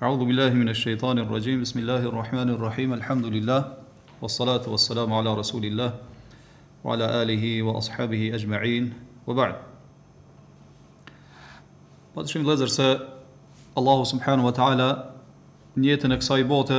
[0.00, 1.58] A'udhu billahi minash shaitanir rajim.
[1.58, 2.92] Bismillahir rahmanir rahim.
[2.92, 3.74] Alhamdulillah.
[4.20, 5.92] Was salatu was salamu ala rasulillah
[6.84, 8.92] wa ala alihi wa ashabihi ajma'in.
[9.26, 9.54] Wa ba'd.
[12.14, 12.86] Po të shumë vëllezër se
[13.74, 14.88] Allahu subhanahu wa ta'ala
[15.74, 16.78] në jetën e kësaj bote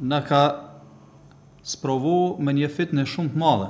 [0.00, 0.42] na ka
[1.62, 3.68] sprovu me një fitnë shumë të madhe.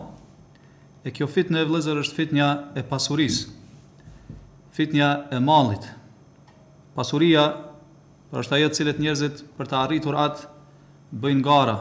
[1.04, 3.52] E kjo fitnë e vlezër është fitnja e pasurisë.
[4.72, 5.84] Fitnja e mallit.
[6.96, 7.46] Pasuria
[8.32, 10.46] për është ajo të cilët njerëzit për të arritur atë
[11.20, 11.74] bëjnë gara.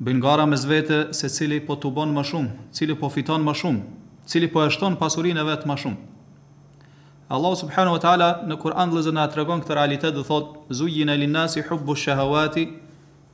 [0.00, 3.52] Bëjnë gara me zvete se cili po të bon më shumë, cili po fiton më
[3.60, 3.82] shumë,
[4.28, 5.98] cili po eshton pasurin e vetë më shumë.
[7.32, 11.32] Allah subhanahu wa taala në Kur'an dhe zona tregon këtë realitet dhe thot zujina lin
[11.36, 12.64] nasi hubbu shahawati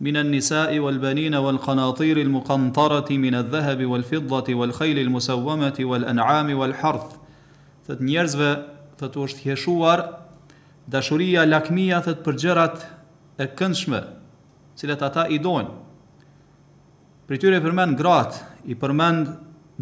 [0.07, 4.99] min an nisa'i wal banina wal qanatir al muqantarati min adh-dhahabi wal fiddati wal khayl
[5.03, 7.19] al musawwamati wal an'ami wal harth.
[7.87, 8.51] Të njerëzve
[9.01, 10.07] të tu është heshuar
[10.93, 12.83] dashuria, lakmia, thot për gjërat
[13.41, 14.01] e këndshme,
[14.79, 15.73] cilat ata i dojnë.
[17.29, 19.31] Për tyre i përmend gratë, i përmend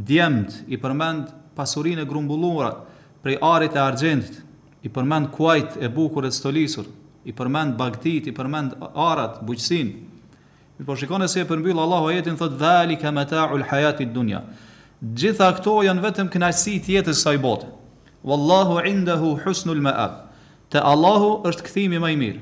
[0.07, 2.73] djemët, i përmend pasurinë e grumbulluara,
[3.25, 4.39] prej arit e argjendit,
[4.87, 6.87] i përmend kuajt e bukur e stolisur,
[7.29, 9.91] i përmend bagtit, i përmend arat, buqësin.
[10.79, 13.65] Mi po shikone se e përmbyll Allahu ajetin thot, dhali ka me ta'ul
[14.15, 14.45] dunja.
[15.03, 17.67] Gjitha këto janë vetëm kënajsi tjetës sa i botë.
[18.23, 20.30] Wallahu indahu husnul me abë.
[20.71, 22.41] Te Allahu është kthimi më i mirë.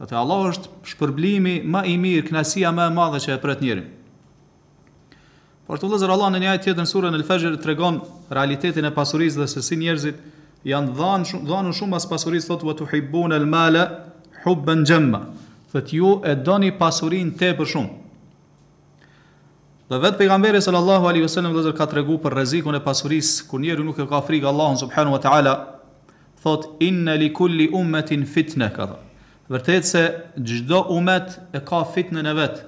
[0.00, 3.60] Po te Allahu është shpërblimi më i mirë, kënaësia më e madhe që e pret
[3.64, 3.84] njeriu.
[5.68, 7.98] Por të vëllezër Allah në një ajet tjetër në surën Al-Fajr tregon
[8.32, 10.24] realitetin e pasurisë dhe se si njerëzit
[10.68, 13.84] janë dhënë shumë dhënë shumë pas pasurisë thotë wa tuhibbuna al-mala
[14.46, 15.22] hubban jamma.
[15.72, 17.90] Fat ju e doni pasurinë tepër shumë.
[19.92, 23.84] Dhe vetë pejgamberi sallallahu alaihi wasallam vëllezër ka treguar për rrezikun e pasurisë, kur njeriu
[23.86, 25.56] nuk e ka frikë Allahun subhanahu wa taala,
[26.42, 28.96] thot inna li kulli ummetin fitne ka dhe.
[29.52, 30.02] Vërtet se
[30.40, 32.60] gjdo umet e ka fitne në vetë,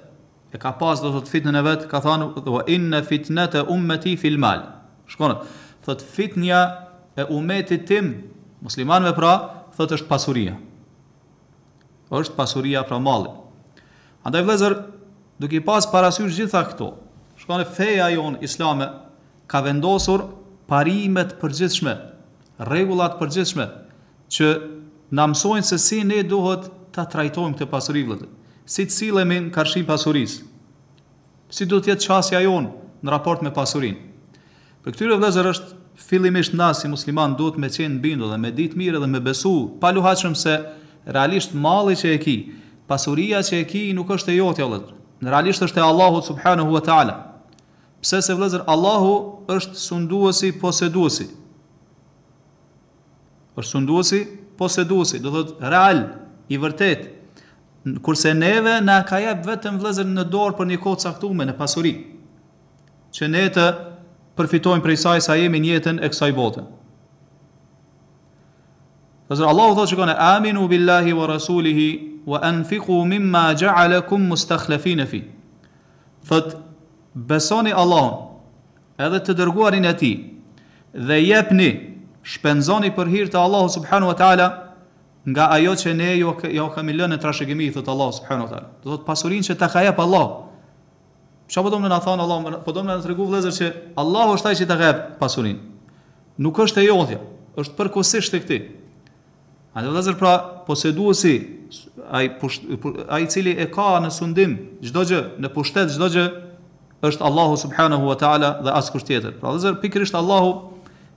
[0.54, 4.14] e ka pas do thot fitne në vetë, ka thanu, dhe inna fitne të ummeti
[4.20, 4.64] fil mal.
[5.10, 5.42] Shkonët,
[5.86, 6.60] thot fitnja
[7.20, 8.12] e umetit tim,
[8.64, 9.34] muslimanve pra,
[9.78, 10.56] thot është pasuria.
[12.14, 13.26] është pasuria pra mali.
[14.22, 14.74] Andaj vlezër,
[15.42, 16.92] duke pas parasysh gjitha këto,
[17.42, 18.86] shkonët, feja jonë islame,
[19.50, 20.22] ka vendosur
[20.70, 21.96] parimet përgjithshme,
[22.62, 23.64] rregullat përgjithshme
[24.34, 24.48] që
[25.18, 28.28] na mësojnë se si ne duhet ta trajtojmë këtë pasuri vëllai.
[28.66, 30.42] Si të sillemi në karshi pasurisë?
[31.52, 32.72] Si duhet të jetë çësia jonë
[33.04, 34.00] në raport me pasurinë?
[34.84, 35.74] Për këtyre vëllezër është
[36.06, 39.54] fillimisht na si musliman duhet me qenë bindur dhe me ditë mirë dhe me besu,
[39.80, 40.56] pa luhatshëm se
[41.06, 42.36] realisht malli që e ki,
[42.88, 44.94] pasuria që e ki nuk është e jotja vëllezër.
[45.22, 47.16] Në realisht është e Allahut subhanahu wa taala.
[48.02, 49.12] Pse se vëllezër Allahu
[49.54, 51.28] është sunduesi, poseduesi
[53.58, 54.22] është sunduesi
[54.58, 56.02] poseduesi, do thot real
[56.52, 57.06] i vërtet.
[58.04, 61.92] Kurse neve na ka jap vetëm vëllezër në dorë për një kohë caktuar në pasuri.
[63.14, 63.66] Që ne të
[64.38, 66.64] përfitojmë prej saj sa jemi në jetën e kësaj bote.
[69.28, 71.88] Pastaj Allahu thotë që kanë aminu billahi wa rasulihi
[72.28, 75.22] wa anfiqu mimma ja'alakum mustakhlifin fi.
[76.28, 76.56] Fat
[77.14, 80.14] besoni Allahun edhe të dërguarin e tij
[81.08, 81.70] dhe jepni
[82.24, 84.44] shpenzoni për hir të Allahut subhanahu wa taala
[85.28, 88.52] nga ajo që ne ju jo, jo, kemi lënë në trashëgimi thot Allah subhanahu wa
[88.52, 88.68] taala.
[88.82, 90.26] Do thot pasurinë që ta ka jap Allah.
[91.48, 93.70] Çka po domën na thon Allah, po domën na tregu vëllezër që
[94.00, 95.60] Allah është ai që ta ka jap pasurinë.
[96.44, 97.20] Nuk është e jotja,
[97.60, 98.62] është përkohësisht e këtij.
[99.74, 100.34] A do vëllezër pra
[100.68, 101.34] poseduesi
[102.12, 102.26] ai
[103.08, 106.24] ai i cili e ka në sundim çdo gjë, në pushtet çdo gjë
[107.08, 109.36] është Allahu subhanahu wa taala dhe askush tjetër.
[109.40, 110.52] Pra vëllezër pikërisht Allahu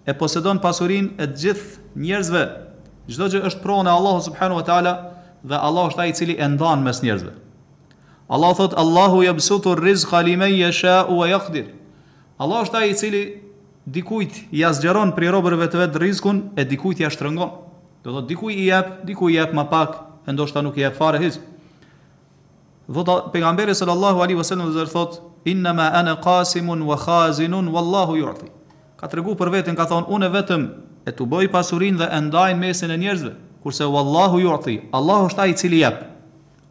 [0.08, 1.66] e posedon pasurin e gjith
[2.00, 2.46] njerëzve
[3.12, 4.94] gjdo që është pronë e Allahu subhanu wa ta'ala
[5.44, 7.34] dhe Allahu është ai i cili ndanë mes njerëzve
[8.36, 13.22] Allahu thot Allahu jë bësutur riz khalimej jesha u e Allahu është ai i cili
[13.98, 17.52] dikujt i zgjeron pri robërve të vetë rizkun e dikujt i ashtërëngon
[18.08, 20.96] Do dhe dikuj i jep, dikuj i jep ma pak e ndoshta nuk i jep
[20.96, 21.40] fare his
[22.88, 25.20] dhe dhe pegamberi sëllallahu alihi wa dhe zërë
[25.52, 28.48] inna ma anë qasimun wa khazinun wallahu jurti
[28.98, 30.66] ka të regu për vetën, ka thonë, unë e vetëm
[31.08, 33.34] e të bëj pasurin dhe endajnë mesin e njerëzve,
[33.64, 36.02] kurse u Allahu ju ati, Allahu është ai cili jep,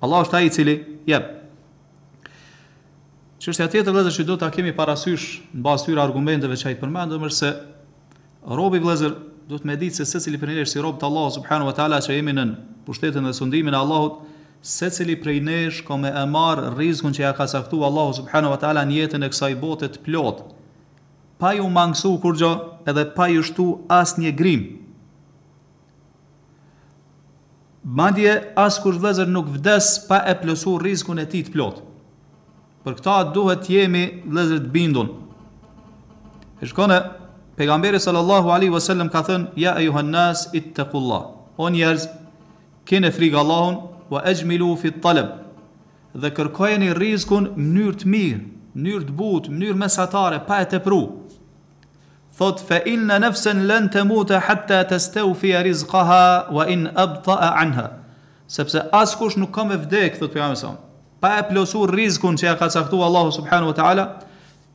[0.02, 0.75] Allahu është ai cili
[1.06, 1.32] jep.
[3.38, 6.75] Që është e atjetë vlezër që do të kemi parasysh në basë argumenteve që a
[6.75, 7.52] i përmendëm, se
[8.58, 9.14] robi vlezër
[9.46, 11.75] do të me ditë se se cili për njerë si rob të Allahu subhanu wa
[11.76, 12.49] ta'ala që jemi në
[12.87, 14.25] pushtetin dhe sundimin e Allahut,
[14.67, 18.50] se cili prej nesh ka me e marë rizkun që ja ka saktu Allahu subhanu
[18.50, 20.55] wa ta'ala në jetën e kësaj botet plotë,
[21.38, 22.50] pa ju mangësu kur gjo
[22.88, 24.64] edhe pa ju shtu as një grim.
[27.96, 31.82] Madje as kur vlezër nuk vdes pa e plësu rizkun e ti të plot.
[32.82, 35.12] Për këta duhet jemi vlezër të bindun.
[36.62, 36.96] E shkone,
[37.58, 41.20] pegamberi sallallahu alaihi wasallam ka thënë, ja e juhannas i të kulla.
[41.56, 42.08] O njerëz,
[42.88, 43.78] kene friga Allahun,
[44.10, 45.28] wa e gjmilu fit talem.
[46.16, 48.42] Dhe kërkojeni rizkun mënyrë të mirë,
[48.76, 51.08] mënyrë të butë, mënyrë mesatare, pa e të pruë
[52.38, 57.90] thot fa inna nafsan lan tamuta hatta tastawfi rizqaha wa in abta anha
[58.48, 60.74] sepse askush nuk ka me vdek thot pejgamberi sa
[61.20, 64.04] pa e plosur rizkun qe ja ka caktu Allahu subhanahu wa taala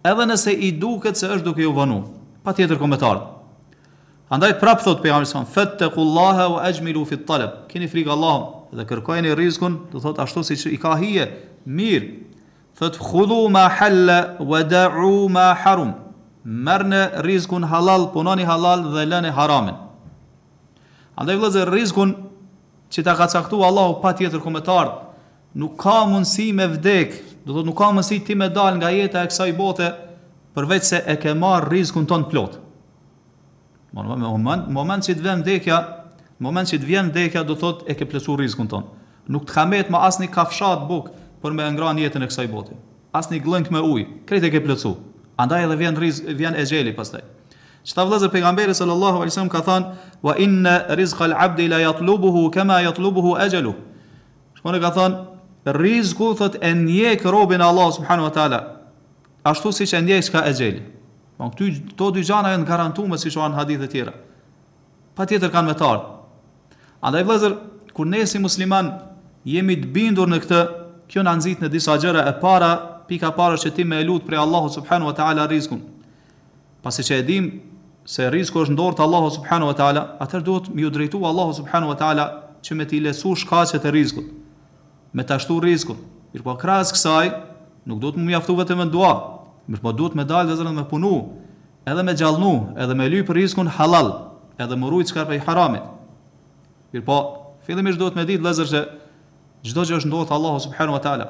[0.03, 2.01] edhe nese i duket se esh duke u vanu
[2.45, 3.21] patjetër komentar
[4.31, 9.35] andaj prap thot pejgamberi sa fatqullaha wa ajmilu fi talab keni frik Allah dhe kërkojeni
[9.37, 11.29] rizkun do thot ashtu si i ka hije
[11.65, 12.09] mir
[12.77, 15.93] thot khudhu ma halla wa da'u ma harum
[16.43, 19.75] Merne rizkun halal, punoni halal dhe lëni haramin.
[21.17, 22.15] Andaj vëllazë rizkun
[22.91, 24.41] që ta ka caktuar Allahu pa tjetër
[25.53, 27.13] nuk ka mundësi me vdek,
[27.45, 29.89] do të thotë nuk ka mundësi ti me dal nga jeta e kësaj bote
[30.55, 32.57] përveç se e ke marr rizkun ton plot.
[33.93, 35.77] Në moment, moment, që të vjen vdekja,
[36.39, 38.88] në moment që të vjen vdekja do thotë e ke plotësuar rizkun ton.
[39.27, 41.11] Nuk të hamet më asnjë kafshat buk
[41.43, 42.79] për me ngrohtë jetën e kësaj bote.
[43.11, 45.10] Asnjë glënk me ujë, kret e ke plotësuar.
[45.41, 47.23] Andaj edhe vjen riz, vjen e xheli pastaj.
[47.81, 51.33] Çfarë vëllazër pejgamberi sallallahu alajhi wasallam ka thënë, "Wa inna rizqa al
[51.73, 53.75] la yatlubuhu kama yatlubuhu ajaluhu."
[54.61, 55.15] Shumë ka thënë,
[55.79, 58.59] "Rizku thot e njek robën Allah subhanahu wa taala,
[59.43, 60.81] ashtu siç e njeq ka e xheli."
[61.38, 64.13] Po këtu to dy gjëra janë garantuar siç janë hadithe të tjera.
[65.15, 66.01] Patjetër kanë me të
[67.03, 67.53] Andaj vëllazër,
[67.95, 68.93] kur ne si musliman
[69.45, 70.61] jemi të bindur në këtë,
[71.09, 74.06] kjo na nxit në disa gjëra e para pika parë është që ti me e
[74.06, 75.81] lutë prej Allahu subhanu wa ta'ala rizkun.
[76.83, 77.50] Pasi që e dim
[78.07, 81.53] se rizku është ndorë të Allahu subhanu wa ta'ala, atër duhet më ju drejtu Allahu
[81.62, 82.25] subhanu wa ta'ala
[82.62, 84.27] që me ti lesu shkacet e rizkut,
[85.13, 86.00] me të ashtu rizkun.
[86.33, 87.31] Mirë po, krahas kësaj,
[87.86, 89.12] nuk duhet më mjaftu vetë me ndua,
[89.68, 91.13] mirë po, duhet me dalë dhe zërën me punu,
[91.89, 94.12] edhe me gjallnu, edhe me lyp rizkun halal,
[94.62, 95.86] edhe më rujtë shkarpe i haramit.
[96.95, 97.19] Mirë po,
[97.68, 98.83] fillimisht duhet me ditë lezër që
[99.62, 101.25] Çdo që është ndohet Allahu subhanahu wa ta'ala,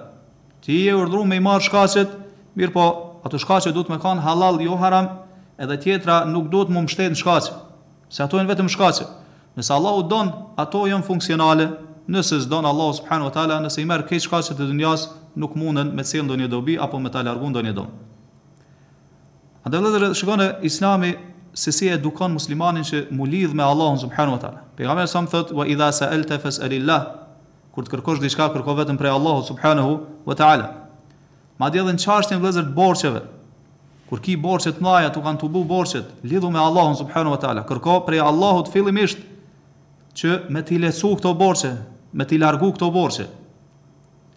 [0.61, 2.11] Ti je urdhëruar me i marr shkaqet,
[2.55, 2.83] mirë po,
[3.25, 5.07] ato shkaqet duhet të kanë halal jo haram,
[5.57, 7.55] edhe tjetra nuk duhet më mbështet në shkaqe,
[8.13, 9.07] se ato janë vetëm shkaqe.
[9.57, 10.29] Nëse Allahu don,
[10.61, 11.71] ato janë funksionale.
[12.11, 15.89] Nëse s'don Allahu subhanahu wa taala, nëse i merr këto shkaqe të dunjas, nuk mundën
[15.97, 17.89] me cilën do një dobi apo me ta largu ndonjë dom.
[19.65, 21.15] A dhe lëdhërë, shikone, islami
[21.53, 24.61] se si edukon muslimanin që mu lidh me Allahun subhanu wa ta'la.
[24.77, 27.01] Pegamer sa më thët, wa idha sa'alta fas'alillah."
[27.71, 29.93] kur të kërkosh diçka kërko vetëm prej Allahut subhanahu
[30.27, 30.65] wa taala.
[31.61, 33.21] Madje edhe në çështjen e vëllezër të borxheve.
[34.09, 37.63] Kur ki borxhet mëdha, tu kanë tubu borxhet, lidhu me Allahun subhanahu wa taala.
[37.67, 39.21] Kërko prej Allahut fillimisht
[40.15, 41.71] që me t'i lecu këto borxhe,
[42.13, 43.27] me t'i largu këto borxhe.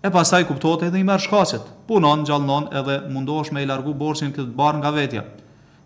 [0.05, 1.65] E pastaj kuptohet edhe i merr shkaqet.
[1.89, 5.25] Punon, gjallnon edhe mundohesh me i largu borxhin këtë barr nga vetja.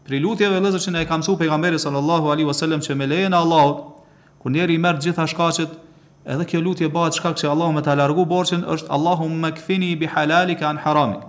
[0.05, 3.33] Pri lutjeve vëllezër që na e ka mësuar pejgamberi sallallahu alaihi wasallam që me lejen
[3.35, 3.81] e Allahut,
[4.43, 5.75] kur njeriu i merr gjitha shkaqet,
[6.29, 10.09] Edhe kjo lutje bëhet shkak se Allahu më ta largu borxhin, është Allahumma kfini bi
[10.15, 11.23] halalika an haramik.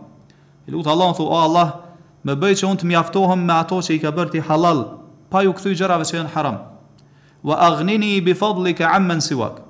[0.68, 1.70] E lutë Allahu thu, o Allah,
[2.28, 4.82] më bëj që unë të mjaftohem me ato që i ka bërë ti halal,
[5.32, 6.58] pa ju kthy gjërave që janë haram.
[7.48, 9.62] Wa aghnini bi fadlika amman siwak.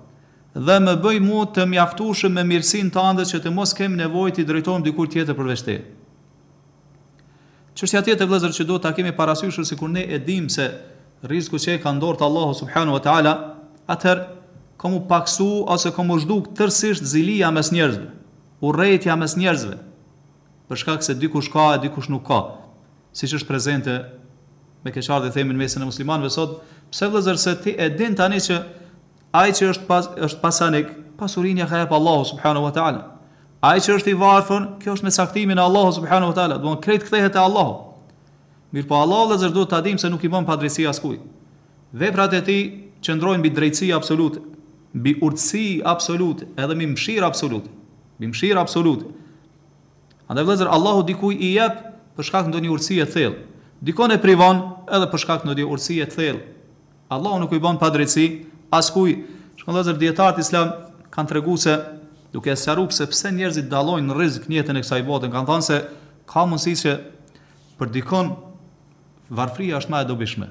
[0.57, 4.48] Dhe më bëj mua të mjaftuheshëm me mirësinë tënde që të mos kem nevojë të
[4.50, 5.77] drejtohem dikur tjetër për veshje.
[7.77, 10.65] Çështja tjetër vëllazër që do ta kemi parasysh se kur ne e dim se
[11.21, 13.33] rrezku që e ka ndortë Allahu subhanahu wa taala,
[13.86, 14.25] atëherë
[14.79, 18.05] Komu paksu ose komu zhduk tërsisht zilija mes njerëzve,
[18.63, 19.75] urrejtja mes njerëzve,
[20.71, 22.38] përshkak se dikush ka e dikush nuk ka,
[23.12, 23.95] si që është prezente
[24.86, 26.53] me keqar dhe themin mesin e muslimanve sot,
[26.93, 28.59] pse vëzër se ti e din tani që
[29.36, 33.01] ai që është, pas, është pasanik, pasurinja ka e pa Allahu subhanahu wa ta'ala,
[33.59, 36.79] ai që është i varfën, kjo është me saktimin e Allahu subhanahu wa ta'ala, duon
[36.79, 37.75] krejt këthehet e Allahu,
[38.71, 41.19] mirë po Allahu dhe zërdo të adim se nuk i bën padrisi askuj,
[42.00, 42.59] veprat e ti
[43.03, 44.45] qëndrojnë bi drejtësi absolute,
[44.93, 47.69] Bi urtësi absolute, edhe mi mëshirë absolute,
[48.19, 49.05] Bi mëshirë absolute.
[50.27, 51.77] Andaj vëllezër, Allahu dikuj i jep
[52.17, 53.38] për shkak do ndonjë urtësi të thellë.
[53.88, 54.58] Dikon e privon
[54.91, 56.41] edhe për shkak do ndonjë urtësi të thellë.
[57.15, 58.25] Allahu nuk i bën pa drejtësi
[58.75, 59.13] Askuj,
[59.60, 60.74] Shkon vëllezër, dietar islam
[61.13, 61.77] kanë treguar se
[62.34, 65.65] duke sqaruar se pse njerëzit dallojnë në rrezik në jetën e kësaj bote, kanë thënë
[65.65, 65.79] se
[66.29, 66.93] ka mundësi që
[67.79, 68.29] për dikon
[69.36, 70.48] varfria është më e dobishme.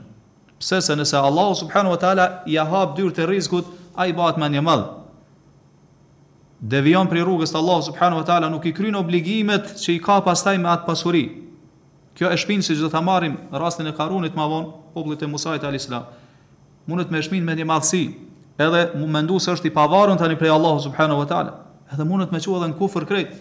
[0.61, 3.69] Pse se nëse Allahu subhanahu wa taala ja hap dyert rrezikut,
[3.99, 4.85] a i me një mëllë.
[6.59, 10.21] Devion prej rrugës të Allahu subhanahu wa taala nuk i krynë obligimet që i ka
[10.27, 11.23] pastaj me atë pasuri.
[12.19, 15.65] Kjo e shpinë që do ta marrim rastin e Karunit ma vonë, popullit të Musait
[15.67, 16.03] alislam.
[16.03, 16.15] salam.
[16.89, 18.03] Mundet me shpinë me një madhësi,
[18.59, 21.55] edhe më mendu se është i pavarur tani prej Allahu subhanahu wa taala.
[21.93, 23.35] Edhe mundet me thuaj edhe në kufër krejt.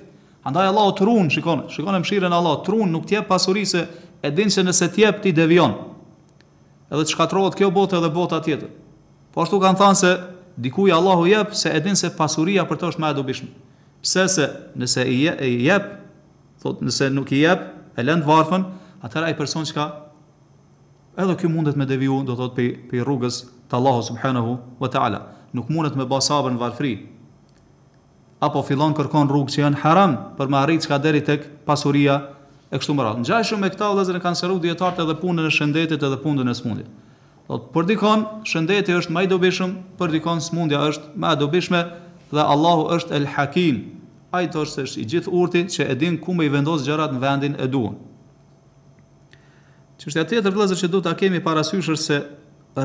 [0.43, 3.87] Andaj Allahu trun, shikon, shikon e mëshirën Allah, trun nuk t'jep pasuri se
[4.21, 5.73] e din se nëse t'jep ti devion.
[6.91, 8.69] Edhe të shkatrohet kjo botë edhe bota tjetër.
[9.33, 10.11] Po ashtu kanë thënë se
[10.57, 13.49] dikuj Allahu jep se edin se pasuria për të është më e dobishme.
[14.01, 14.47] Pse se
[14.81, 15.89] nëse i jep,
[16.61, 17.65] thot, nëse nuk i jep,
[17.97, 18.65] e lend varfën,
[19.05, 19.85] atër e person që ka,
[21.17, 24.89] edhe kjo mundet me deviju, do të pe të për rrugës të Allahu subhenahu wa
[24.93, 25.21] ta'ala.
[25.53, 26.95] Nuk mundet me basabën varfëri,
[28.43, 32.19] apo fillon kërkon rrugë që janë haram për ma rritë që ka deri të pasuria
[32.69, 33.25] e kështu më radhë.
[33.25, 36.53] Në me këta dhe zërën kanë sëru djetartë edhe punën e shëndetit edhe punën e
[36.59, 36.89] smundit.
[37.47, 41.79] Do për dikon shëndeti është më i dobishëm, për dikon smundja është më e dobishme
[42.35, 43.77] dhe Allahu është El Hakim.
[44.35, 47.21] Ai thosh është i gjithë urti që e din ku me i vendos gjërat në
[47.23, 47.93] vendin e duan.
[49.97, 52.19] Çështja tjetër vëllazër që du ta kemi parasyshër është se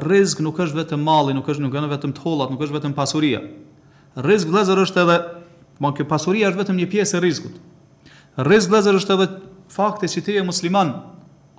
[0.05, 3.43] rrezik nuk është vetëm malli, nuk është nuk janë vetëm tollat, nuk është vetëm pasuria.
[4.23, 5.19] Rrezik vëllazër është edhe,
[5.83, 7.59] ma kjo pasuria është vetëm një pjesë e rrezikut.
[8.47, 9.29] Rrezik vëllazër është edhe
[9.75, 10.95] fakti që ti je musliman.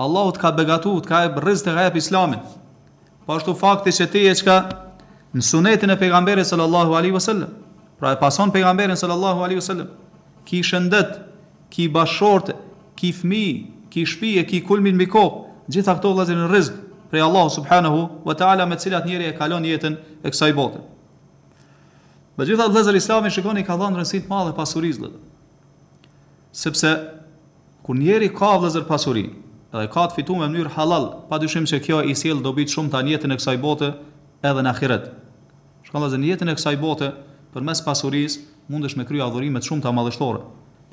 [0.01, 2.41] Allahu të ka begatuar, të ka rrezik të hap Islamin.
[3.25, 4.55] Po ashtu fakti që ti e çka
[5.33, 7.51] në sunetin e pejgamberit sallallahu alaihi wasallam.
[7.99, 9.87] Pra e pason pejgamberin sallallahu alaihi wasallam.
[10.45, 11.15] Ki shëndet,
[11.71, 12.57] ki bashortë,
[12.99, 13.45] ki fmi,
[13.89, 18.33] ki shtëpi e ki kulmin miko, Gjitha këto vëllezër në rrezik prej Allahu subhanahu wa
[18.35, 20.81] taala me të cilat njeri e kalon jetën e kësaj bote.
[22.35, 25.13] Me gjitha vëllezër islamin shikoni ka dhënë rëndësi të madhe pasurisë.
[26.51, 26.91] Sepse
[27.81, 29.37] kur njeri ka vëllezër pasurinë,
[29.73, 33.15] edhe ka të fitu në mënyrë halal, padyshim se kjo i sjell dobi shumë tani
[33.15, 33.87] jetën e kësaj bote
[34.45, 35.07] edhe në ahiret.
[35.87, 37.07] Shkon dha në jetën e kësaj bote
[37.55, 40.43] përmes pasurisë mundesh me kry adhurime të shumta madhështore.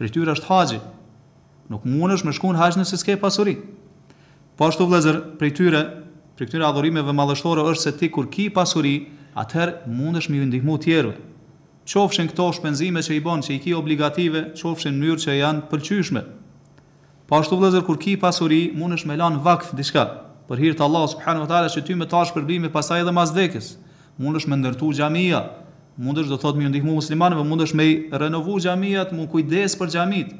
[0.01, 0.81] Për tyra është haxhi.
[1.71, 3.59] Nuk mundesh me shkon haxh nëse s'ke pasuri.
[4.57, 5.85] Po ashtu vlezër, për tyra
[6.41, 8.95] për këtyre adhurimeve madhështore është se ti kur ki pasuri,
[9.37, 11.13] atëherë mundesh me ju ndihmu të tjerëve.
[11.85, 15.67] Qofshin këto shpenzime që i bën, që i ki obligative, qofshin në mënyrë që janë
[15.69, 16.23] pëlqyeshme.
[17.31, 20.03] Po ashtu vëllezër kur ki pasuri, mundesh me lan vakf diçka.
[20.51, 23.31] Për hir të Allahut subhanuhu teala që ty më tash për bimë pasaj edhe mas
[23.37, 23.69] dekës.
[24.19, 25.45] Mundesh me ndërtu xhamia.
[26.03, 27.87] Mundesh do thotë më ndihmu muslimanëve, po mundesh me
[28.19, 30.33] renovu xhamiat, mund kujdes për xhamit.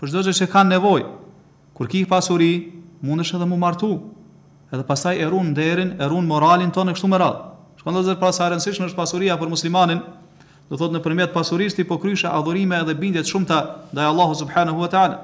[0.00, 1.04] Për çdo gjë që kanë nevojë.
[1.76, 2.50] Kur ki pasuri,
[3.04, 3.92] mundesh edhe mu martu.
[4.72, 7.42] Edhe pasaj erun derën, erun moralin tonë këtu me radh.
[7.76, 10.00] Shkon vëllezër pas sa e rëndësishme është pasuria për muslimanin.
[10.72, 13.60] Do thotë nëpërmjet pasurisë ti po kryshë adhurime edhe bindje shumë të
[13.92, 15.20] ndaj Allahut subhanuhu teala.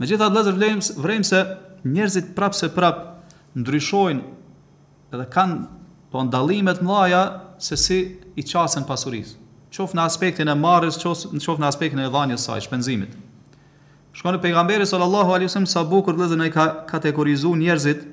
[0.00, 1.40] Me gjitha të lezër vlejmë, se
[1.86, 4.22] njerëzit prapë se prapë ndryshojnë
[5.14, 5.58] edhe kanë
[6.10, 7.20] po ndalimet mëlaja
[7.62, 7.98] se si
[8.34, 9.36] i qasën pasurisë.
[9.74, 13.14] Qofë në aspektin e marës, qofë qof në aspektin e dhanjës saj, shpenzimit.
[14.14, 18.04] Shkonë pejgamberi sallallahu alaihi wasallam sa bukur vëllezër ai ka kategorizuar njerëzit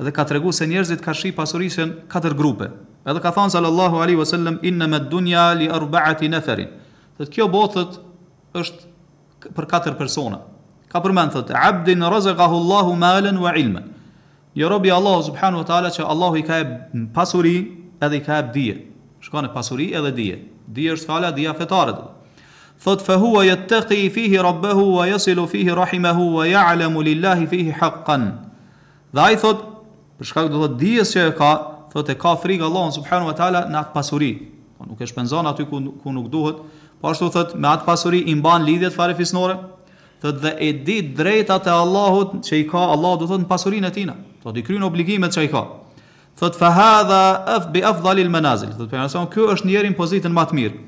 [0.00, 2.68] dhe ka treguar se njerëzit ka shi pasurisën katër grupe.
[3.08, 6.68] Edhe ka thënë sallallahu alaihi wasallam inna mad-dunya li arba'ati nafarin.
[7.16, 8.00] Se kjo botët
[8.60, 10.40] është për katër persona.
[10.90, 13.84] Ka përmend thotë Abdin razaqahu Allahu malan wa ilman.
[14.58, 16.56] Jo robi Allah subhanahu wa taala që Allahu i ka
[17.14, 17.56] pasuri
[18.02, 18.74] edhe i ka jep dije.
[19.22, 20.40] Shkon pasuri edhe dije.
[20.66, 21.94] Dije është fala dija fetare.
[22.80, 28.26] Thot fa huwa yattaqi fihi rabbahu wa yasilu fihi rahimahu wa ya'lamu lillahi fihi haqqan.
[29.14, 29.62] Dhe ai thot
[30.18, 31.52] për shkak do thot dijes që ka,
[31.92, 34.32] thot e ka frikë Allahun subhanahu wa taala në atë pasuri.
[34.78, 36.58] Po nuk e shpenzon aty ku ku nuk duhet.
[37.00, 39.58] Po ashtu thot me atë pasuri i mban lidhjet fare fisnore,
[40.20, 43.88] thot dhe e di drejtat e Allahut që i ka Allahu do thot në pasurinë
[43.88, 44.14] e tina.
[44.44, 45.62] Thot i kryen obligimet që i ka.
[46.36, 47.22] Thot fa hadha
[47.56, 48.70] af bi afdhali al manazil.
[48.76, 50.78] Thot pejgamberi sa ky është njëri në pozitën më të mirë.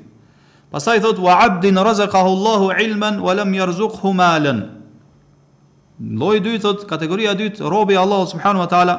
[0.73, 4.61] Pastaj thot wa abdin razaqahu Allahu ilman wa lam yarzuqhu malan.
[5.99, 8.95] Lloji dytë thot kategoria e dytë robi Allahu subhanahu wa taala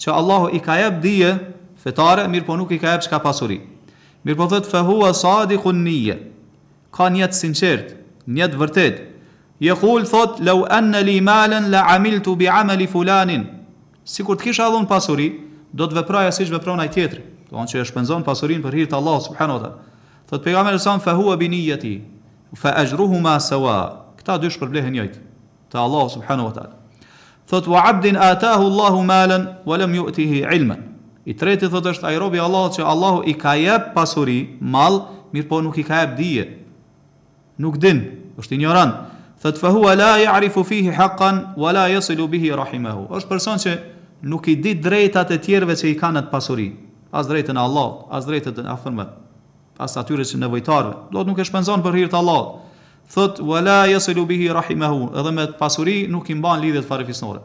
[0.00, 1.30] që Allahu i ka jap dije
[1.84, 3.60] fetare, mirë po nuk i ka jap çka pasuri.
[4.24, 6.16] Mirë po thot fa huwa sadiqun niyya.
[6.92, 9.15] Ka një sinqert, vërtetë
[9.60, 13.46] Jekull thot, lau enne li malen la amil të bi ameli fulanin.
[14.04, 15.30] Si kur të kisha adhon pasuri,
[15.72, 17.22] do të vepraja si që veprona i tjetëri.
[17.48, 19.70] Do në që e shpenzon pasurin për hirtë Allah, subhanu ta.
[20.28, 21.96] Thot, pega me lësan, fa hua bini jeti,
[22.58, 23.78] fa ajruhu ma sawa.
[24.18, 25.22] Këta dy shpërblehen njëjtë,
[25.72, 26.66] ta Allah, subhanu ta.
[27.48, 30.82] Thot, wa abdin atahu Allahu malen, walem ju ti hi ilmen.
[31.24, 35.48] I treti thot është ai Allah Allahut që Allahu i ka jep pasuri, Mal mirë
[35.48, 36.44] po nuk i ka jep dije.
[37.58, 38.04] Nuk din,
[38.38, 38.94] është ignorant
[39.42, 43.06] thot fa huwa la ya'rifu fihi haqqan wa la yasilu bihi rahimahu.
[43.12, 43.76] Ës person që
[44.24, 46.70] nuk i di drejtat e tjerëve që i kanë at pasuri,
[47.12, 49.06] as drejtën e Allahut, as drejtën e afërmë,
[49.78, 51.12] as atyre që nevojtarëve.
[51.12, 52.46] Do nuk e shpenzon për hir të Allah
[53.06, 57.38] Thot wa la yasilu bihi rahimahu, edhe me pasuri nuk i mban lidhjet farefisnore.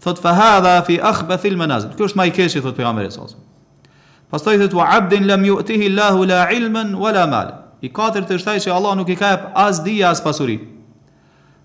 [0.00, 1.90] Thot fa hadha fi akhbath al manazil.
[1.98, 5.90] Kjo është më i keq thot pejgamberi sallallahu alajhi Pastaj thot wa abdin lam yu'tihi
[5.92, 7.52] Allahu la ilman wala mal.
[7.84, 10.56] I katërt është ai që Allah nuk i ka jap as dia as pasuri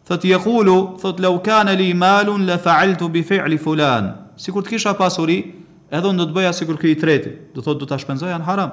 [0.06, 4.06] thot i qulu thot law kana li mal la fa'altu bi fi'l fulan
[4.38, 5.40] sikur të kisha pasuri
[5.90, 8.72] edhe do të bëja sikur ky i tretë do thot do ta shpenzoja në haram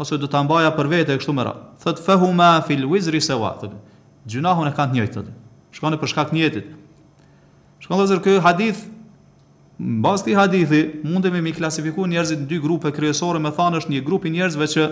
[0.00, 3.52] ose do ta mbaja për vete kështu më radh thot fa huma fil wizri sawa
[3.60, 3.76] thot
[4.26, 5.28] gjunahun e kanë njëjtë thot
[5.78, 6.74] shkon për shkak të njëjtit
[7.86, 8.88] shkon dozë ky hadith
[9.80, 10.78] Mbas ti hadithi
[11.08, 14.66] mundemi mi klasifikuar njerëzit në dy grupe kryesore, më thanë është një grup i njerëzve
[14.72, 14.82] që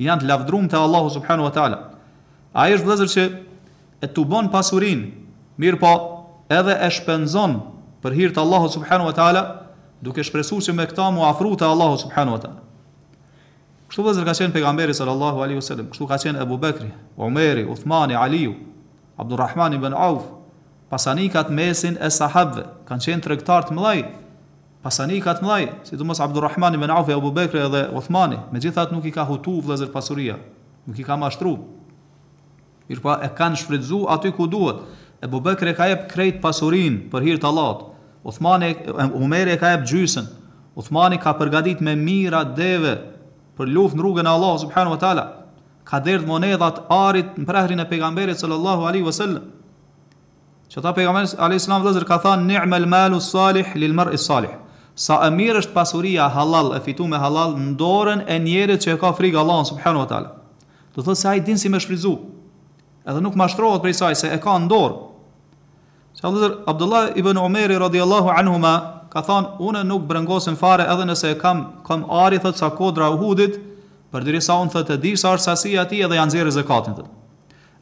[0.00, 1.76] janë të lavdëruar te Allahu subhanahu wa taala.
[2.56, 3.24] Ai është vëllazër që
[4.02, 5.00] e të bon pasurin,
[5.58, 5.92] mirë po
[6.54, 7.56] edhe e shpenzon
[8.02, 9.42] për hirtë të Allahu subhanu wa ta'ala,
[10.02, 12.62] duke shpresu që me këta mu afru të Allahu subhanu wa ta'ala.
[13.90, 18.14] Kështu vëzër ka qenë pegamberi sallallahu alaihi wasallam, kështu ka qenë Ebu Bekri, Umeri, Uthmani,
[18.14, 18.54] Aliju,
[19.18, 20.28] Abdurrahmani ben Auf,
[20.92, 24.02] pasanikat mesin e sahabëve, kanë qenë të rektar të mëlaj,
[24.84, 28.92] pasanikat mëlaj, si të mos Abdurrahmani ben Auf e Ebu Bekri edhe Uthmani, me gjithat
[28.94, 30.36] nuk i ka hutu vëzër pasuria,
[30.86, 31.56] nuk i ka mashtru,
[32.88, 34.78] Mirë pa, e kanë shfridzu aty ku duhet.
[35.20, 37.80] E bubekre ka jep krejt pasurin për hirtë Allahot.
[38.24, 38.72] Uthmani,
[39.18, 40.28] umeri e ka jep gjysën.
[40.78, 42.96] Uthmani ka përgadit me mira deve
[43.58, 45.24] për luft në rrugën Allah, subhanu wa tala.
[45.84, 49.42] Ka derdh monedat arit në prehrin e pegamberit sëllallahu alai vësëllë.
[50.72, 54.54] Që ta pegamberit sëllallahu vëzër ka tha, Nihme malu salih, lë mërë i salih.
[54.98, 58.94] Sa e mirë është pasuria halal, e fitu me halal, në dorën e njerët që
[58.96, 60.20] e ka frikë Allah, subhanu wa
[60.98, 62.12] Do të se a i din si me shfridzu,
[63.08, 64.96] edhe nuk mashtrohet për saj se e ka në dorë.
[66.18, 68.72] Se Allahu Abdullah ibn Umeri radhiyallahu anhuma
[69.12, 73.08] ka thonë, unë nuk brengosem fare edhe nëse e kam kam ari thot sa kodra
[73.14, 73.56] Uhudit,
[74.12, 77.08] përderisa unë thot e di sa është sasia edhe tij dhe ja nxjerrë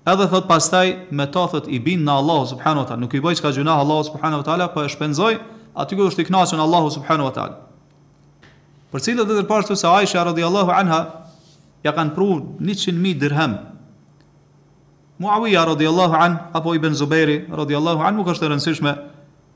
[0.06, 3.20] Edhe thot pastaj me ta thot i bin në Allahu subhanahu wa taala, nuk i
[3.20, 5.34] bëj çka gjuna Allahu subhanahu wa taala, po e shpenzoj,
[5.74, 7.56] aty ku është i kënaqur Allahu subhanahu wa taala.
[8.94, 11.00] Për cilët dhe dhe pashtu se Aisha radhiyallahu anha
[11.84, 12.28] ja kanë pru
[12.62, 13.58] 100.000 dirhem
[15.18, 18.92] Muawija radiallahu an, apo i ben Zuberi radiallahu an, nuk është të rëndësishme,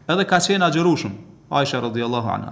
[0.08, 1.10] edhe ka qenë agjerushëm,
[1.50, 2.46] Aisha radiallahu an.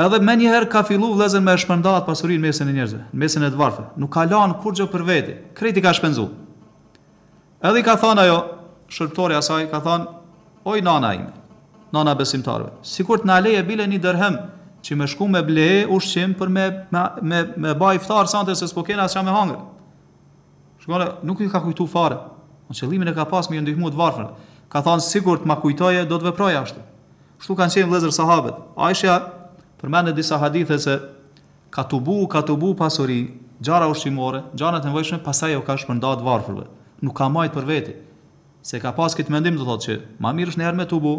[0.00, 3.50] Edhe me njëherë ka fillu vlezën me shpëndat pasurin mesin e njerëzve, në mesin e
[3.54, 3.84] dvarfe.
[4.02, 6.26] Nuk ka lanë kur gjë për veti, kriti ka shpenzu.
[7.62, 8.38] Edhe i ka thonë ajo,
[8.90, 10.08] shërptori asaj, ka thonë,
[10.66, 11.30] oj nana ime,
[11.94, 14.40] nana besimtarve, si kur të në leje bile një dërhem,
[14.82, 18.66] që me shku me bleje ushqim për me, me, me, me baj iftar sante se
[18.72, 19.30] s'po kena asja me
[20.80, 22.16] Shkolla nuk i ka kujtu fare.
[22.70, 24.26] Në qëllimin e ka pas me ju ndihmu të varfër.
[24.72, 26.80] Ka thonë sigur të ma kujtoje, do të veproj ashtu.
[27.42, 28.56] Shtu kanë qenë vlezër sahabet.
[28.80, 29.16] Aisha
[29.82, 30.94] përmendet disa hadithe se
[31.74, 33.18] ka të bu, ka të bu pasuri,
[33.64, 36.66] gjara ushqimore, gjanat e nevojshme, pasaj o ka shpërndarë të varfërve.
[37.04, 37.96] Nuk ka majtë për veti.
[38.62, 41.14] Se ka pas këtë mendim do thotë që ma mirë në njerë me të bu,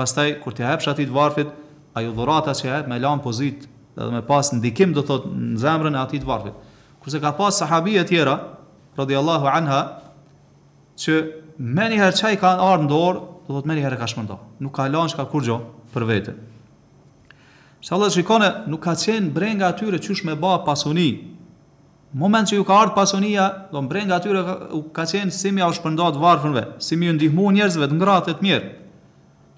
[0.00, 1.52] pastaj kur t'ja hepsh atit varfit,
[1.98, 5.96] ajo dhurata që hep me lan pozit dhe me pas ndikim do thotë në zemrën
[5.96, 6.56] e atit varfit.
[7.00, 8.38] Kurse ka pas sahabije tjera,
[9.02, 9.80] radiallahu anha,
[11.00, 11.16] që
[11.76, 14.36] me njëherë që ka në dorë, ndorë, do të me njëherë ka shmërdo.
[14.62, 15.56] Nuk ka lanë shka ka kur gjo
[15.94, 16.36] për vete.
[17.82, 21.08] Shë Allah shikone, nuk ka qenë brenga atyre që shme ba pasoni.
[22.20, 24.42] Moment që ju ka ardhë pasonia, do në brenga atyre
[24.96, 28.70] ka qenë si mi a shpërndat varë si mi ju ndihmu njerëzve të ngratët mirë.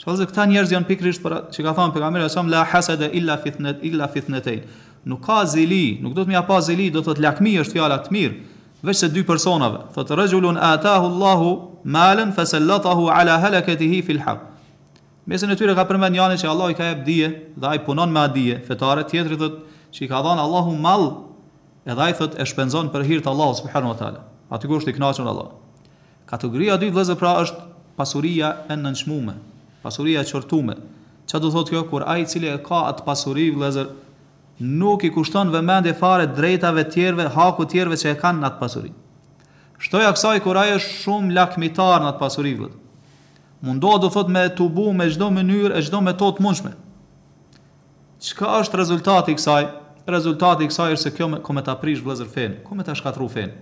[0.02, 3.11] Shë Allah këta njerëz janë pikrisht për që ka thamë për kamerë, shumë la hasede
[3.18, 4.81] illa fitnetejnë.
[5.05, 8.05] nuk ka zili, nuk do të mja pa zili, do të të lakmi është fjallat
[8.07, 8.37] të mirë,
[8.85, 9.79] veç se dy personave.
[9.95, 14.40] Thot rajulun ataahu Allahu malan fasallatahu ala halakatihi fil haq.
[15.31, 18.11] Mesën e tyre ka përmend janë se Allah i ka jep dije dhe ai punon
[18.11, 18.59] me dije.
[18.66, 19.61] Fetare tjetri thot
[19.95, 21.05] se i ka dhënë Allahu mall
[21.87, 24.25] edhe ai thot e shpenzon për hir të Allahut subhanahu wa taala.
[24.51, 25.53] Aty kusht i kënaqur Allah.
[26.27, 29.37] Kategoria dy vëllezër pra është pasuria e nënshmuame,
[29.83, 30.75] pasuria e çortuame.
[31.29, 33.88] Çfarë do thotë kjo kur ai i cili e ka atë pasuri vëllezër
[34.62, 38.46] nuk i kushton vëmendje fare drejtave të tjerëve, hakut të tjerëve që e kanë në
[38.48, 38.92] atë pasuri.
[39.83, 42.77] Shtoja kësaj kur ai është shumë lakmitar në atë pasuri vet.
[43.66, 46.72] Mundohet do thot me të bu me çdo mënyrë, e çdo metodë të mundshme.
[48.22, 49.64] Çka është rezultati i kësaj?
[50.11, 53.27] Rezultati i kësaj është se kjo me kome ta prish vëllazër fen, kome ta shkatru
[53.31, 53.53] fen.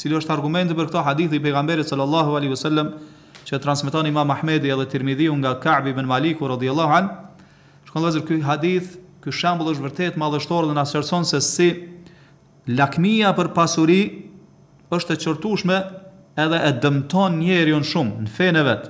[0.00, 2.92] Cili është argumenti për këtë hadith i pejgamberit sallallahu alaihi wasallam
[3.48, 7.10] që transmeton Imam Ahmedi edhe Tirmidhiu nga Ka'b ibn Maliku radhiyallahu an.
[7.88, 11.66] Shkon vëllazër ky hadith ky shembull është vërtet madhështor dhe na shërson se si
[12.78, 13.98] lakmia për pasuri
[14.94, 15.78] është e qërtushme
[16.38, 18.84] edhe e dëmton njeriu shumë në fenë vet.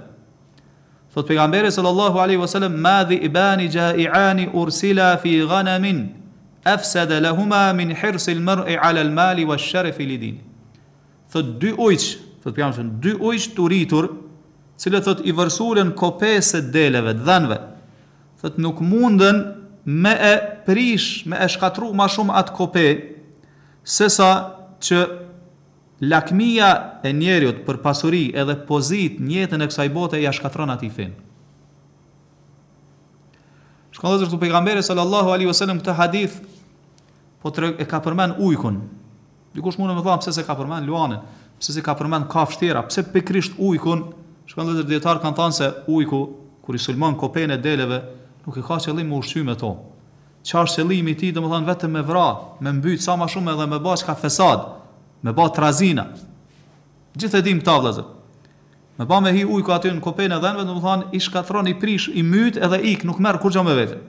[1.16, 6.04] Thot pejgamberi sallallahu alaihi wasallam ma dhi ibani ja'ani ursila fi ghanam
[6.68, 10.36] afsad lahumā min hirs al-mar'i 'ala al-māli wa al-sharafi lidīn.
[11.32, 12.06] Thot dy ujq,
[12.44, 14.10] thot pejgamberi, dy ujq të rritur,
[14.80, 17.58] cilët thot i vërsulen kopesë deleve, dhënve.
[18.40, 19.38] Thot nuk mundën
[19.86, 22.84] me e prish, me e shkatru ma shumë atë kope,
[23.86, 24.28] sesa
[24.82, 24.98] që
[26.10, 26.70] lakmia
[27.06, 31.14] e njeriut për pasuri edhe pozit njetën e kësaj bote ja shkatron atë i fin.
[33.96, 36.34] Shkon dhe zërtu pejgamberi sallallahu alaihi wasallam këtë hadith
[37.40, 38.82] po të e ka përmen ujkun.
[39.56, 41.22] Dikush mund të më pëse pse se ka përmen luanën,
[41.62, 44.02] pse se ka përmen kafshëtera, pse pikrisht ujkun?
[44.50, 46.24] Shkon dhe dietar kanë thanë se ujku
[46.66, 48.02] kur i sulmon kopën e deleve,
[48.46, 49.70] nuk e ka qëllim me ushqy me to.
[50.46, 52.26] Qarë qëllimi ti, dhe më thonë, vetëm me vra,
[52.62, 54.62] me mbyt sa ma shumë edhe me ba ka fesad,
[55.26, 56.04] me ba trazina.
[57.18, 58.04] Gjithë e dim këta vlezë.
[58.96, 61.68] Me ba me hi ujku aty në kopejnë e dhenve, dhe më thonë, i shkatron,
[61.72, 64.00] i prish, i myt edhe ik, nuk merë kur gjo me vetën.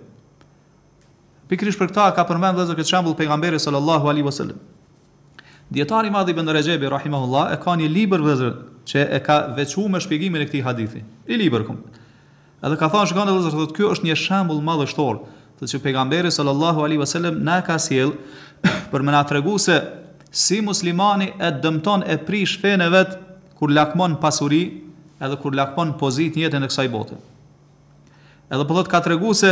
[1.49, 4.61] Pikrish për këta ka përmend vëllazër këtë shembull pejgamberi sallallahu alaihi wasallam.
[5.67, 8.55] Dietari Madi ibn Rajebi rahimahullah e ka një libër vëllazër
[8.87, 11.01] që e ka veçuar me shpjegimin e këtij hadithi.
[11.27, 12.03] I libër komplet.
[12.65, 15.19] Edhe ka thënë shkon edhe thotë ky është një shembull madhështor,
[15.59, 18.15] të që pejgamberi sallallahu alaihi wasallam na ka sjell
[18.91, 19.75] për më na tregu se
[20.43, 23.13] si muslimani e dëmton e prish fenë vet
[23.57, 24.63] kur lakmon pasuri,
[25.21, 27.17] edhe kur lakmon pozitë në jetën e kësaj bote.
[28.49, 29.51] Edhe po thotë ka tregu se